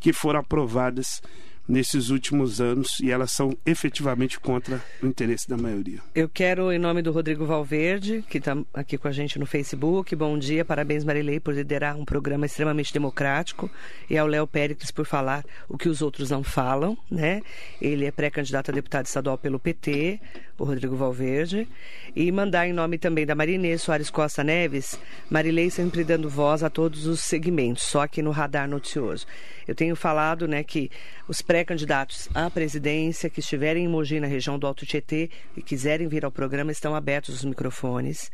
que 0.00 0.10
foram 0.10 0.40
aprovadas 0.40 1.20
nesses 1.66 2.10
últimos 2.10 2.60
anos 2.60 3.00
e 3.00 3.10
elas 3.10 3.32
são 3.32 3.56
efetivamente 3.64 4.38
contra 4.38 4.82
o 5.02 5.06
interesse 5.06 5.48
da 5.48 5.56
maioria. 5.56 6.00
Eu 6.14 6.28
quero, 6.28 6.70
em 6.70 6.78
nome 6.78 7.02
do 7.02 7.10
Rodrigo 7.10 7.46
Valverde, 7.46 8.24
que 8.28 8.38
está 8.38 8.56
aqui 8.72 8.98
com 8.98 9.08
a 9.08 9.12
gente 9.12 9.38
no 9.38 9.46
Facebook, 9.46 10.14
bom 10.14 10.38
dia, 10.38 10.64
parabéns 10.64 11.04
Marilei 11.04 11.40
por 11.40 11.54
liderar 11.54 11.96
um 11.96 12.04
programa 12.04 12.46
extremamente 12.46 12.92
democrático 12.92 13.70
e 14.08 14.18
ao 14.18 14.26
Léo 14.26 14.46
Péricles 14.46 14.90
por 14.90 15.06
falar 15.06 15.44
o 15.68 15.78
que 15.78 15.88
os 15.88 16.02
outros 16.02 16.30
não 16.30 16.42
falam, 16.42 16.96
né? 17.10 17.40
Ele 17.80 18.04
é 18.04 18.10
pré-candidato 18.10 18.70
a 18.70 18.74
deputado 18.74 19.06
estadual 19.06 19.38
pelo 19.38 19.58
PT, 19.58 20.20
o 20.58 20.64
Rodrigo 20.64 20.96
Valverde, 20.96 21.66
e 22.14 22.30
mandar 22.30 22.68
em 22.68 22.72
nome 22.72 22.98
também 22.98 23.26
da 23.26 23.34
Marinês 23.34 23.82
Soares 23.82 24.10
Costa 24.10 24.44
Neves, 24.44 24.98
Marilei 25.28 25.70
sempre 25.70 26.04
dando 26.04 26.28
voz 26.28 26.62
a 26.62 26.70
todos 26.70 27.06
os 27.06 27.20
segmentos, 27.20 27.82
só 27.84 28.02
aqui 28.02 28.22
no 28.22 28.30
Radar 28.30 28.68
Noticioso. 28.68 29.26
Eu 29.66 29.74
tenho 29.74 29.96
falado 29.96 30.46
né, 30.46 30.62
que 30.62 30.90
os 31.26 31.40
pré-candidatos 31.54 32.28
à 32.34 32.50
presidência 32.50 33.30
que 33.30 33.38
estiverem 33.38 33.84
em 33.84 33.88
Mogi, 33.88 34.18
na 34.18 34.26
região 34.26 34.58
do 34.58 34.66
Alto 34.66 34.84
Tietê, 34.84 35.30
e 35.56 35.62
quiserem 35.62 36.08
vir 36.08 36.24
ao 36.24 36.32
programa, 36.32 36.72
estão 36.72 36.96
abertos 36.96 37.36
os 37.36 37.44
microfones 37.44 38.28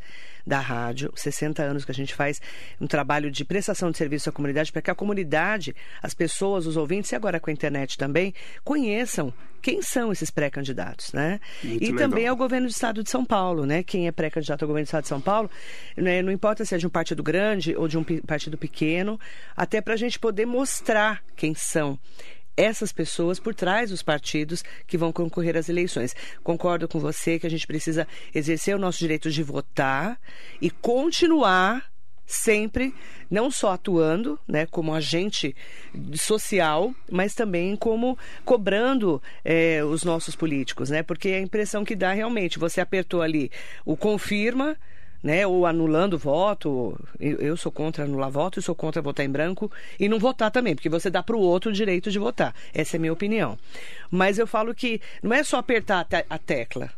da 0.46 0.58
rádio, 0.58 1.12
60 1.14 1.62
anos 1.62 1.84
que 1.84 1.90
a 1.90 1.94
gente 1.94 2.14
faz 2.14 2.40
um 2.80 2.86
trabalho 2.86 3.30
de 3.30 3.44
prestação 3.44 3.90
de 3.90 3.98
serviço 3.98 4.30
à 4.30 4.32
comunidade, 4.32 4.72
para 4.72 4.80
que 4.80 4.90
a 4.90 4.94
comunidade, 4.94 5.76
as 6.02 6.14
pessoas, 6.14 6.66
os 6.66 6.78
ouvintes, 6.78 7.12
e 7.12 7.14
agora 7.14 7.38
com 7.38 7.50
a 7.50 7.52
internet 7.52 7.98
também, 7.98 8.32
conheçam 8.64 9.34
quem 9.60 9.82
são 9.82 10.10
esses 10.10 10.30
pré-candidatos, 10.30 11.12
né? 11.12 11.40
Muito 11.62 11.84
e 11.84 11.92
legal. 11.92 12.08
também 12.08 12.26
ao 12.26 12.34
governo 12.34 12.68
do 12.68 12.70
estado 12.70 13.02
de 13.04 13.10
São 13.10 13.22
Paulo, 13.22 13.66
né? 13.66 13.82
Quem 13.82 14.06
é 14.08 14.12
pré-candidato 14.12 14.62
ao 14.62 14.68
governo 14.68 14.86
do 14.86 14.88
estado 14.88 15.02
de 15.02 15.08
São 15.08 15.20
Paulo, 15.20 15.50
né? 15.94 16.22
não 16.22 16.32
importa 16.32 16.64
se 16.64 16.74
é 16.74 16.78
de 16.78 16.86
um 16.86 16.90
partido 16.90 17.22
grande 17.22 17.76
ou 17.76 17.86
de 17.86 17.98
um 17.98 18.04
partido 18.26 18.56
pequeno, 18.56 19.20
até 19.54 19.82
para 19.82 19.92
a 19.92 19.98
gente 19.98 20.18
poder 20.18 20.46
mostrar 20.46 21.22
quem 21.36 21.54
são 21.54 21.98
essas 22.60 22.92
pessoas 22.92 23.40
por 23.40 23.54
trás 23.54 23.88
dos 23.90 24.02
partidos 24.02 24.62
que 24.86 24.98
vão 24.98 25.10
concorrer 25.12 25.56
às 25.56 25.68
eleições. 25.68 26.14
Concordo 26.42 26.86
com 26.86 27.00
você 27.00 27.38
que 27.38 27.46
a 27.46 27.50
gente 27.50 27.66
precisa 27.66 28.06
exercer 28.34 28.76
o 28.76 28.78
nosso 28.78 28.98
direito 28.98 29.30
de 29.30 29.42
votar 29.42 30.20
e 30.60 30.70
continuar 30.70 31.90
sempre 32.26 32.94
não 33.28 33.50
só 33.50 33.72
atuando, 33.72 34.38
né, 34.46 34.66
como 34.66 34.94
agente 34.94 35.56
social, 36.14 36.94
mas 37.10 37.34
também 37.34 37.74
como 37.74 38.16
cobrando 38.44 39.20
é, 39.44 39.82
os 39.82 40.04
nossos 40.04 40.36
políticos, 40.36 40.90
né? 40.90 41.02
Porque 41.02 41.28
a 41.30 41.40
impressão 41.40 41.84
que 41.84 41.96
dá 41.96 42.12
realmente, 42.12 42.58
você 42.58 42.80
apertou 42.80 43.22
ali 43.22 43.50
o 43.84 43.96
confirma, 43.96 44.76
né, 45.22 45.46
ou 45.46 45.66
anulando 45.66 46.18
voto. 46.18 46.98
Eu 47.18 47.56
sou 47.56 47.70
contra 47.70 48.04
anular 48.04 48.30
voto 48.30 48.58
e 48.58 48.62
sou 48.62 48.74
contra 48.74 49.02
votar 49.02 49.24
em 49.24 49.30
branco 49.30 49.70
e 49.98 50.08
não 50.08 50.18
votar 50.18 50.50
também, 50.50 50.74
porque 50.74 50.88
você 50.88 51.10
dá 51.10 51.22
para 51.22 51.36
o 51.36 51.40
outro 51.40 51.70
o 51.70 51.74
direito 51.74 52.10
de 52.10 52.18
votar. 52.18 52.54
Essa 52.72 52.96
é 52.96 52.98
a 52.98 53.00
minha 53.00 53.12
opinião. 53.12 53.58
Mas 54.10 54.38
eu 54.38 54.46
falo 54.46 54.74
que 54.74 55.00
não 55.22 55.32
é 55.32 55.42
só 55.42 55.58
apertar 55.58 56.06
a 56.28 56.38
tecla. 56.38 56.90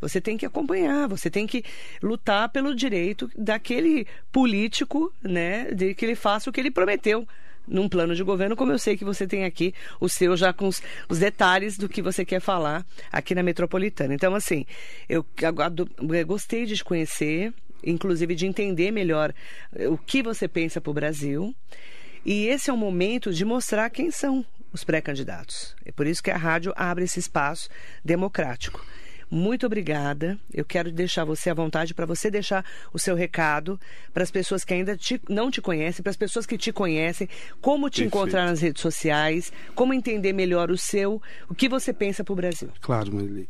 Você 0.00 0.20
tem 0.20 0.36
que 0.36 0.46
acompanhar, 0.46 1.06
você 1.06 1.28
tem 1.28 1.46
que 1.46 1.62
lutar 2.02 2.48
pelo 2.48 2.74
direito 2.74 3.30
daquele 3.36 4.06
político, 4.32 5.12
né, 5.22 5.72
de 5.74 5.94
que 5.94 6.06
ele 6.06 6.14
faça 6.14 6.48
o 6.48 6.52
que 6.52 6.58
ele 6.58 6.70
prometeu 6.70 7.28
num 7.68 7.88
plano 7.88 8.14
de 8.14 8.22
governo, 8.22 8.56
como 8.56 8.72
eu 8.72 8.78
sei 8.78 8.96
que 8.96 9.04
você 9.04 9.26
tem 9.26 9.44
aqui 9.44 9.74
o 10.00 10.08
seu 10.08 10.36
já 10.36 10.52
com 10.52 10.66
os, 10.66 10.82
os 11.08 11.18
detalhes 11.18 11.76
do 11.76 11.88
que 11.88 12.02
você 12.02 12.24
quer 12.24 12.40
falar 12.40 12.84
aqui 13.12 13.34
na 13.34 13.42
metropolitana. 13.42 14.14
Então, 14.14 14.34
assim, 14.34 14.66
eu, 15.08 15.24
eu 15.40 16.26
gostei 16.26 16.64
de 16.64 16.76
te 16.76 16.84
conhecer, 16.84 17.52
inclusive 17.84 18.34
de 18.34 18.46
entender 18.46 18.90
melhor 18.90 19.34
eh, 19.74 19.88
o 19.88 19.96
que 19.98 20.22
você 20.22 20.46
pensa 20.48 20.80
para 20.80 20.90
o 20.90 20.94
Brasil. 20.94 21.54
E 22.24 22.46
esse 22.46 22.68
é 22.68 22.72
o 22.72 22.76
momento 22.76 23.32
de 23.32 23.44
mostrar 23.44 23.88
quem 23.90 24.10
são 24.10 24.44
os 24.72 24.84
pré-candidatos. 24.84 25.74
É 25.84 25.92
por 25.92 26.06
isso 26.06 26.22
que 26.22 26.30
a 26.30 26.36
rádio 26.36 26.72
abre 26.76 27.04
esse 27.04 27.18
espaço 27.18 27.68
democrático. 28.04 28.84
muito 29.30 29.64
obrigada. 29.64 30.38
Eu 30.52 30.64
quero 30.64 30.90
deixar 30.90 31.24
você 31.24 31.50
à 31.50 31.54
vontade 31.54 31.94
para 31.94 32.04
você 32.04 32.30
deixar 32.30 32.64
o 32.92 32.98
seu 32.98 33.14
recado 33.14 33.80
para 34.12 34.22
as 34.24 34.30
pessoas 34.30 34.64
que 34.64 34.74
ainda 34.74 34.96
te, 34.96 35.20
não 35.28 35.50
te 35.50 35.60
conhecem, 35.62 36.02
para 36.02 36.10
as 36.10 36.16
pessoas 36.16 36.46
que 36.46 36.58
te 36.58 36.72
conhecem, 36.72 37.28
como 37.60 37.88
te 37.88 38.02
Perfeito. 38.02 38.16
encontrar 38.16 38.46
nas 38.46 38.60
redes 38.60 38.82
sociais, 38.82 39.52
como 39.74 39.94
entender 39.94 40.32
melhor 40.32 40.70
o 40.70 40.76
seu, 40.76 41.22
o 41.48 41.54
que 41.54 41.68
você 41.68 41.92
pensa 41.92 42.24
para 42.24 42.32
o 42.32 42.36
Brasil. 42.36 42.70
Claro, 42.80 43.14
Marilei. 43.14 43.48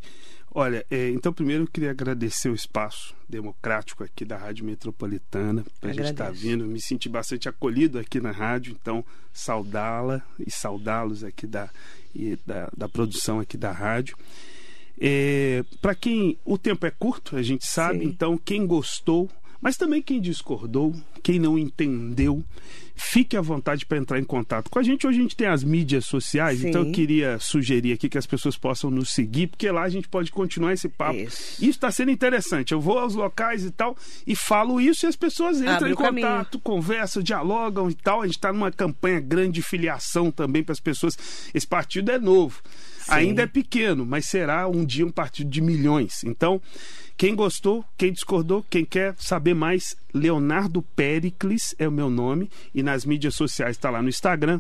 Olha, 0.53 0.85
é, 0.91 1.11
então 1.11 1.33
primeiro 1.33 1.63
eu 1.63 1.69
queria 1.69 1.93
agradecer 1.93 2.49
o 2.49 2.55
espaço 2.55 3.15
democrático 3.29 4.03
aqui 4.03 4.25
da 4.25 4.37
Rádio 4.37 4.65
Metropolitana, 4.65 5.65
para 5.81 5.91
a 5.91 5.93
gente 5.93 6.11
estar 6.11 6.27
tá 6.27 6.31
vindo, 6.31 6.67
me 6.67 6.81
senti 6.81 7.09
bastante 7.09 7.49
acolhido 7.49 8.01
aqui 8.01 8.21
na 8.21 8.33
rádio, 8.33 8.77
então 8.81 9.05
saudá-la 9.33 10.21
e 10.45 10.51
saudá-los 10.51 11.23
aqui 11.23 11.47
da, 11.47 11.71
e 12.13 12.37
da, 12.45 12.69
da, 12.77 12.89
produção 12.89 13.39
aqui 13.39 13.57
da 13.57 13.71
rádio. 13.71 14.17
É, 15.01 15.65
para 15.81 15.95
quem 15.95 16.37
o 16.45 16.59
tempo 16.59 16.85
é 16.85 16.91
curto, 16.91 17.37
a 17.37 17.43
gente 17.43 17.65
sabe, 17.65 18.01
Sim. 18.01 18.07
então 18.07 18.37
quem 18.37 18.67
gostou 18.67 19.31
mas 19.61 19.77
também 19.77 20.01
quem 20.01 20.21
discordou, 20.21 20.95
quem 21.23 21.39
não 21.39 21.59
entendeu, 21.59 22.43
fique 22.95 23.37
à 23.37 23.41
vontade 23.41 23.87
para 23.87 23.99
entrar 23.99 24.19
em 24.19 24.25
contato 24.25 24.71
com 24.71 24.79
a 24.79 24.83
gente. 24.83 25.07
Hoje 25.07 25.19
a 25.19 25.23
gente 25.23 25.37
tem 25.37 25.47
as 25.47 25.65
mídias 25.65 26.05
sociais, 26.05 26.61
Sim. 26.61 26.69
então 26.69 26.85
eu 26.85 26.93
queria 26.93 27.39
sugerir 27.39 27.93
aqui 27.93 28.09
que 28.09 28.19
as 28.19 28.27
pessoas 28.27 28.57
possam 28.57 28.91
nos 28.91 29.11
seguir, 29.11 29.47
porque 29.49 29.71
lá 29.71 29.83
a 29.83 29.89
gente 29.89 30.09
pode 30.09 30.31
continuar 30.31 30.73
esse 30.73 30.89
papo. 30.89 31.19
Isso 31.19 31.65
está 31.65 31.91
sendo 31.91 32.11
interessante. 32.11 32.73
Eu 32.73 32.81
vou 32.81 32.99
aos 32.99 33.15
locais 33.15 33.65
e 33.65 33.71
tal 33.71 33.97
e 34.27 34.37
falo 34.37 34.81
isso 34.81 35.07
e 35.07 35.09
as 35.09 35.17
pessoas 35.17 35.61
entram 35.61 35.77
Abre 35.77 35.93
em 35.93 35.95
contato, 35.95 36.59
caminho. 36.59 36.63
conversam, 36.63 37.23
dialogam 37.23 37.91
e 37.91 37.95
tal. 37.95 38.23
A 38.23 38.27
gente 38.27 38.37
está 38.37 38.53
numa 38.53 38.71
campanha 38.71 39.21
grande 39.21 39.55
de 39.55 39.63
filiação 39.63 40.31
também 40.31 40.63
para 40.63 40.73
as 40.73 40.81
pessoas. 40.81 41.17
Esse 41.55 41.67
partido 41.67 42.11
é 42.11 42.19
novo. 42.19 42.63
Sim. 43.01 43.13
Ainda 43.13 43.43
é 43.43 43.47
pequeno, 43.47 44.05
mas 44.05 44.27
será 44.27 44.69
um 44.69 44.85
dia 44.85 45.07
um 45.07 45.11
partido 45.11 45.51
de 45.51 45.61
milhões. 45.61 46.23
Então, 46.25 46.61
quem 47.21 47.35
gostou, 47.35 47.85
quem 47.99 48.15
discordou, 48.15 48.65
quem 48.71 48.83
quer 48.83 49.15
saber 49.19 49.53
mais, 49.53 49.95
Leonardo 50.15 50.81
Pericles 50.81 51.75
é 51.79 51.87
o 51.87 51.93
meu 51.93 52.09
nome 52.09 52.49
e 52.75 52.83
nas 52.83 53.05
mídias 53.05 53.35
sociais 53.35 53.77
está 53.77 53.91
lá 53.91 54.01
no 54.01 54.09
Instagram, 54.09 54.59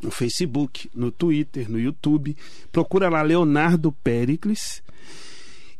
no 0.00 0.08
Facebook, 0.08 0.88
no 0.94 1.10
Twitter, 1.10 1.68
no 1.68 1.80
YouTube. 1.80 2.36
Procura 2.70 3.08
lá 3.08 3.22
Leonardo 3.22 3.90
Pericles 3.90 4.84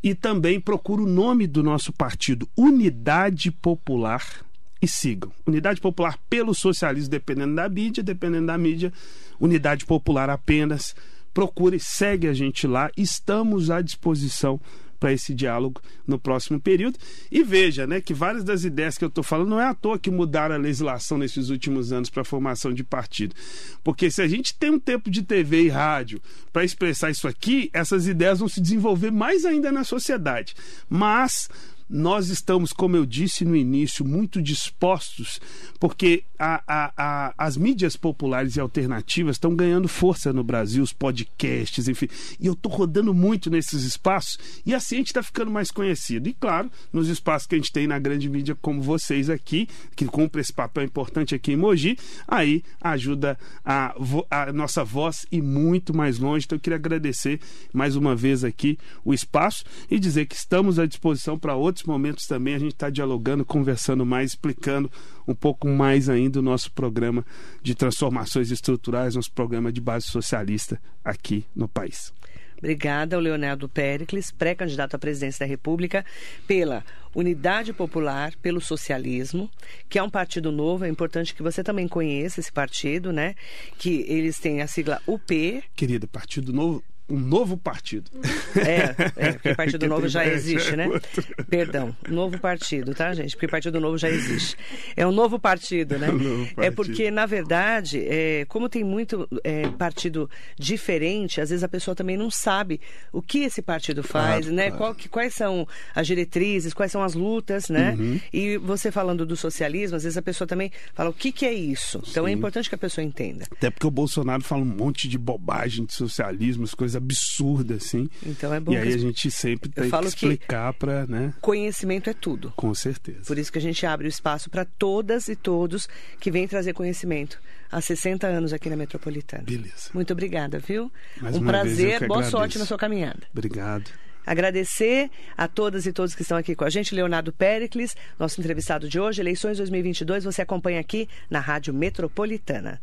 e 0.03 0.13
também 0.13 0.59
procura 0.59 1.01
o 1.01 1.07
nome 1.07 1.47
do 1.47 1.63
nosso 1.63 1.93
partido, 1.93 2.45
Unidade 2.57 3.49
Popular 3.49 4.43
e 4.81 4.89
sigam. 4.89 5.31
Unidade 5.47 5.79
Popular 5.79 6.19
pelo 6.29 6.53
socialismo, 6.53 7.09
dependendo 7.09 7.55
da 7.55 7.69
mídia, 7.69 8.03
dependendo 8.03 8.47
da 8.47 8.57
mídia, 8.57 8.91
Unidade 9.39 9.85
Popular 9.85 10.29
apenas. 10.29 10.93
Procure, 11.33 11.79
segue 11.79 12.27
a 12.27 12.33
gente 12.33 12.67
lá, 12.67 12.91
estamos 12.97 13.69
à 13.69 13.81
disposição 13.81 14.59
para 15.01 15.11
esse 15.11 15.33
diálogo 15.33 15.81
no 16.05 16.19
próximo 16.19 16.61
período. 16.61 16.99
E 17.31 17.43
veja, 17.43 17.87
né, 17.87 17.99
que 17.99 18.13
várias 18.13 18.43
das 18.43 18.63
ideias 18.63 18.99
que 18.99 19.03
eu 19.03 19.09
estou 19.09 19.23
falando 19.23 19.49
não 19.49 19.59
é 19.59 19.65
à 19.65 19.73
toa 19.73 19.97
que 19.97 20.11
mudaram 20.11 20.53
a 20.53 20.59
legislação 20.59 21.17
nesses 21.17 21.49
últimos 21.49 21.91
anos 21.91 22.07
para 22.07 22.21
a 22.21 22.25
formação 22.25 22.71
de 22.71 22.83
partido. 22.83 23.35
Porque 23.83 24.11
se 24.11 24.21
a 24.21 24.27
gente 24.27 24.53
tem 24.53 24.69
um 24.69 24.79
tempo 24.79 25.09
de 25.09 25.23
TV 25.23 25.63
e 25.63 25.69
rádio 25.69 26.21
para 26.53 26.63
expressar 26.63 27.09
isso 27.09 27.27
aqui, 27.27 27.71
essas 27.73 28.07
ideias 28.07 28.39
vão 28.39 28.47
se 28.47 28.61
desenvolver 28.61 29.11
mais 29.11 29.43
ainda 29.43 29.71
na 29.71 29.83
sociedade. 29.83 30.53
Mas 30.87 31.49
nós 31.91 32.29
estamos, 32.29 32.71
como 32.71 32.95
eu 32.95 33.05
disse 33.05 33.43
no 33.43 33.53
início, 33.53 34.05
muito 34.05 34.41
dispostos, 34.41 35.41
porque 35.77 36.23
a, 36.39 36.63
a, 36.65 36.93
a, 36.97 37.33
as 37.37 37.57
mídias 37.57 37.97
populares 37.97 38.55
e 38.55 38.61
alternativas 38.61 39.35
estão 39.35 39.53
ganhando 39.53 39.89
força 39.89 40.31
no 40.31 40.41
Brasil, 40.41 40.81
os 40.81 40.93
podcasts, 40.93 41.89
enfim. 41.89 42.07
E 42.39 42.47
eu 42.47 42.53
estou 42.53 42.71
rodando 42.71 43.13
muito 43.13 43.49
nesses 43.49 43.83
espaços 43.83 44.39
e 44.65 44.73
assim 44.73 44.95
a 44.95 44.97
gente 44.99 45.07
está 45.07 45.21
ficando 45.21 45.51
mais 45.51 45.69
conhecido. 45.69 46.29
E 46.29 46.33
claro, 46.33 46.71
nos 46.93 47.09
espaços 47.09 47.45
que 47.45 47.55
a 47.55 47.57
gente 47.57 47.73
tem 47.73 47.87
na 47.87 47.99
grande 47.99 48.29
mídia, 48.29 48.55
como 48.61 48.81
vocês 48.81 49.29
aqui, 49.29 49.67
que 49.93 50.05
cumprem 50.05 50.41
esse 50.41 50.53
papel 50.53 50.85
importante 50.85 51.35
aqui 51.35 51.51
em 51.51 51.57
Mogi, 51.57 51.97
aí 52.25 52.63
ajuda 52.79 53.37
a, 53.65 53.93
a 54.29 54.53
nossa 54.53 54.85
voz 54.85 55.25
e 55.29 55.41
muito 55.41 55.93
mais 55.93 56.17
longe. 56.19 56.45
Então 56.45 56.55
eu 56.55 56.61
queria 56.61 56.77
agradecer 56.77 57.41
mais 57.73 57.97
uma 57.97 58.15
vez 58.15 58.45
aqui 58.45 58.77
o 59.03 59.13
espaço 59.13 59.65
e 59.89 59.99
dizer 59.99 60.25
que 60.25 60.35
estamos 60.35 60.79
à 60.79 60.85
disposição 60.85 61.37
para 61.37 61.53
outros 61.53 61.80
outros 61.81 61.83
momentos 61.83 62.25
também 62.25 62.55
a 62.55 62.59
gente 62.59 62.73
está 62.73 62.89
dialogando, 62.89 63.43
conversando 63.43 64.05
mais, 64.05 64.31
explicando 64.31 64.91
um 65.27 65.35
pouco 65.35 65.67
mais 65.67 66.09
ainda 66.09 66.39
o 66.39 66.41
nosso 66.41 66.71
programa 66.71 67.25
de 67.61 67.75
transformações 67.75 68.51
estruturais, 68.51 69.15
nosso 69.15 69.31
programa 69.31 69.71
de 69.71 69.81
base 69.81 70.07
socialista 70.07 70.79
aqui 71.03 71.45
no 71.55 71.67
país. 71.67 72.13
Obrigada 72.57 73.15
ao 73.15 73.21
Leonardo 73.21 73.67
Pericles, 73.67 74.29
pré-candidato 74.29 74.95
à 74.95 74.99
presidência 74.99 75.43
da 75.45 75.49
República, 75.49 76.05
pela 76.45 76.85
Unidade 77.15 77.73
Popular, 77.73 78.33
pelo 78.39 78.61
Socialismo, 78.61 79.49
que 79.89 79.97
é 79.97 80.03
um 80.03 80.09
partido 80.09 80.51
novo. 80.51 80.85
É 80.85 80.87
importante 80.87 81.33
que 81.33 81.41
você 81.41 81.63
também 81.63 81.87
conheça 81.87 82.39
esse 82.39 82.51
partido, 82.51 83.11
né? 83.11 83.33
Que 83.79 84.05
eles 84.07 84.37
têm 84.37 84.61
a 84.61 84.67
sigla 84.67 85.01
UP. 85.07 85.63
Querida, 85.75 86.05
Partido 86.05 86.53
Novo 86.53 86.83
um 87.11 87.19
novo 87.19 87.57
partido. 87.57 88.09
É, 88.55 88.95
é 89.17 89.31
porque 89.33 89.53
Partido 89.53 89.87
Novo 89.87 90.07
já 90.07 90.25
existe, 90.27 90.75
né? 90.75 90.87
Perdão, 91.49 91.95
novo 92.07 92.39
partido, 92.39 92.93
tá, 92.93 93.13
gente? 93.13 93.31
Porque 93.35 93.47
Partido 93.47 93.79
Novo 93.79 93.97
já 93.97 94.09
existe. 94.09 94.55
É 94.95 95.05
um 95.05 95.11
novo 95.11 95.37
partido, 95.37 95.97
né? 95.97 96.09
Um 96.09 96.17
novo 96.17 96.45
partido. 96.45 96.63
É 96.63 96.71
porque, 96.71 97.11
na 97.11 97.25
verdade, 97.25 97.99
é, 98.07 98.45
como 98.45 98.69
tem 98.69 98.83
muito 98.83 99.27
é, 99.43 99.67
partido 99.69 100.29
diferente, 100.57 101.41
às 101.41 101.49
vezes 101.49 101.63
a 101.63 101.67
pessoa 101.67 101.93
também 101.93 102.15
não 102.15 102.31
sabe 102.31 102.79
o 103.11 103.21
que 103.21 103.39
esse 103.39 103.61
partido 103.61 104.03
faz, 104.03 104.45
claro, 104.45 104.55
né? 104.55 104.67
Claro. 104.67 104.77
Qual, 104.77 104.95
que, 104.95 105.09
quais 105.09 105.33
são 105.33 105.67
as 105.93 106.07
diretrizes, 106.07 106.73
quais 106.73 106.91
são 106.91 107.03
as 107.03 107.13
lutas, 107.13 107.69
né? 107.69 107.95
Uhum. 107.99 108.19
E 108.31 108.57
você 108.57 108.91
falando 108.91 109.25
do 109.25 109.35
socialismo, 109.35 109.97
às 109.97 110.03
vezes 110.03 110.17
a 110.17 110.21
pessoa 110.21 110.47
também 110.47 110.71
fala 110.93 111.09
o 111.09 111.13
que, 111.13 111.31
que 111.31 111.45
é 111.45 111.53
isso. 111.53 112.01
Então 112.09 112.25
é 112.25 112.29
Sim. 112.29 112.35
é 112.35 112.37
importante 112.37 112.69
que 112.69 112.75
a 112.75 112.77
pessoa 112.77 113.03
entenda. 113.03 113.45
Até 113.51 113.69
porque 113.69 113.87
o 113.87 113.91
Bolsonaro 113.91 114.43
fala 114.43 114.61
um 114.61 114.65
monte 114.65 115.07
de 115.07 115.17
bobagem 115.17 115.85
de 115.85 115.93
socialismo, 115.93 116.63
as 116.63 116.73
coisas 116.73 117.00
absurda, 117.01 117.75
assim. 117.75 118.09
Então 118.25 118.53
é 118.53 118.59
bom. 118.59 118.73
E 118.73 118.77
aí 118.77 118.93
a 118.93 118.97
gente 118.97 119.29
sempre 119.31 119.69
tem 119.69 119.89
que 119.89 120.05
explicar 120.05 120.73
para, 120.73 121.05
né? 121.07 121.33
Conhecimento 121.41 122.09
é 122.09 122.13
tudo. 122.13 122.53
Com 122.55 122.73
certeza. 122.73 123.21
Por 123.25 123.37
isso 123.37 123.51
que 123.51 123.57
a 123.57 123.61
gente 123.61 123.85
abre 123.85 124.07
o 124.07 124.09
espaço 124.09 124.49
para 124.49 124.65
todas 124.65 125.27
e 125.27 125.35
todos 125.35 125.87
que 126.19 126.31
vêm 126.31 126.47
trazer 126.47 126.73
conhecimento 126.73 127.39
há 127.71 127.81
60 127.81 128.27
anos 128.27 128.53
aqui 128.53 128.69
na 128.69 128.75
Metropolitana. 128.75 129.43
Beleza. 129.43 129.89
Muito 129.93 130.11
obrigada, 130.13 130.59
viu? 130.59 130.91
Mais 131.21 131.35
um 131.35 131.45
prazer, 131.45 132.07
boa 132.07 132.23
sorte 132.23 132.59
na 132.59 132.65
sua 132.65 132.77
caminhada. 132.77 133.21
Obrigado. 133.31 133.89
Agradecer 134.25 135.09
a 135.35 135.47
todas 135.47 135.85
e 135.85 135.93
todos 135.93 136.13
que 136.13 136.21
estão 136.21 136.37
aqui 136.37 136.55
com 136.55 136.63
a 136.63 136.69
gente. 136.69 136.93
Leonardo 136.93 137.33
Pericles, 137.33 137.95
nosso 138.19 138.39
entrevistado 138.39 138.87
de 138.87 138.99
hoje, 138.99 139.21
eleições 139.21 139.57
2022, 139.57 140.23
você 140.23 140.41
acompanha 140.41 140.79
aqui 140.79 141.09
na 141.29 141.39
Rádio 141.39 141.73
Metropolitana. 141.73 142.79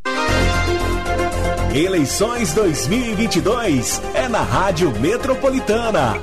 Eleições 1.73 2.53
2022 2.53 4.01
é 4.13 4.27
na 4.27 4.41
Rádio 4.41 4.91
Metropolitana. 4.99 6.19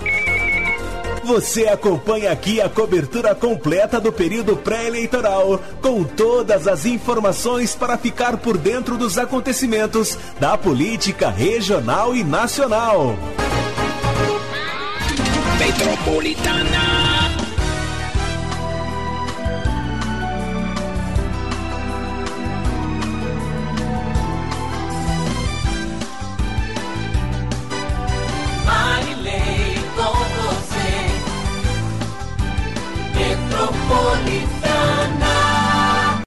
Você 1.26 1.66
acompanha 1.66 2.30
aqui 2.30 2.60
a 2.60 2.68
cobertura 2.68 3.34
completa 3.34 4.00
do 4.00 4.12
período 4.12 4.56
pré-eleitoral, 4.56 5.60
com 5.82 6.04
todas 6.04 6.68
as 6.68 6.86
informações 6.86 7.74
para 7.74 7.98
ficar 7.98 8.36
por 8.36 8.56
dentro 8.56 8.96
dos 8.96 9.18
acontecimentos 9.18 10.16
da 10.38 10.56
política 10.56 11.28
regional 11.28 12.14
e 12.14 12.22
nacional. 12.22 13.16
Metropolitana 15.58 17.05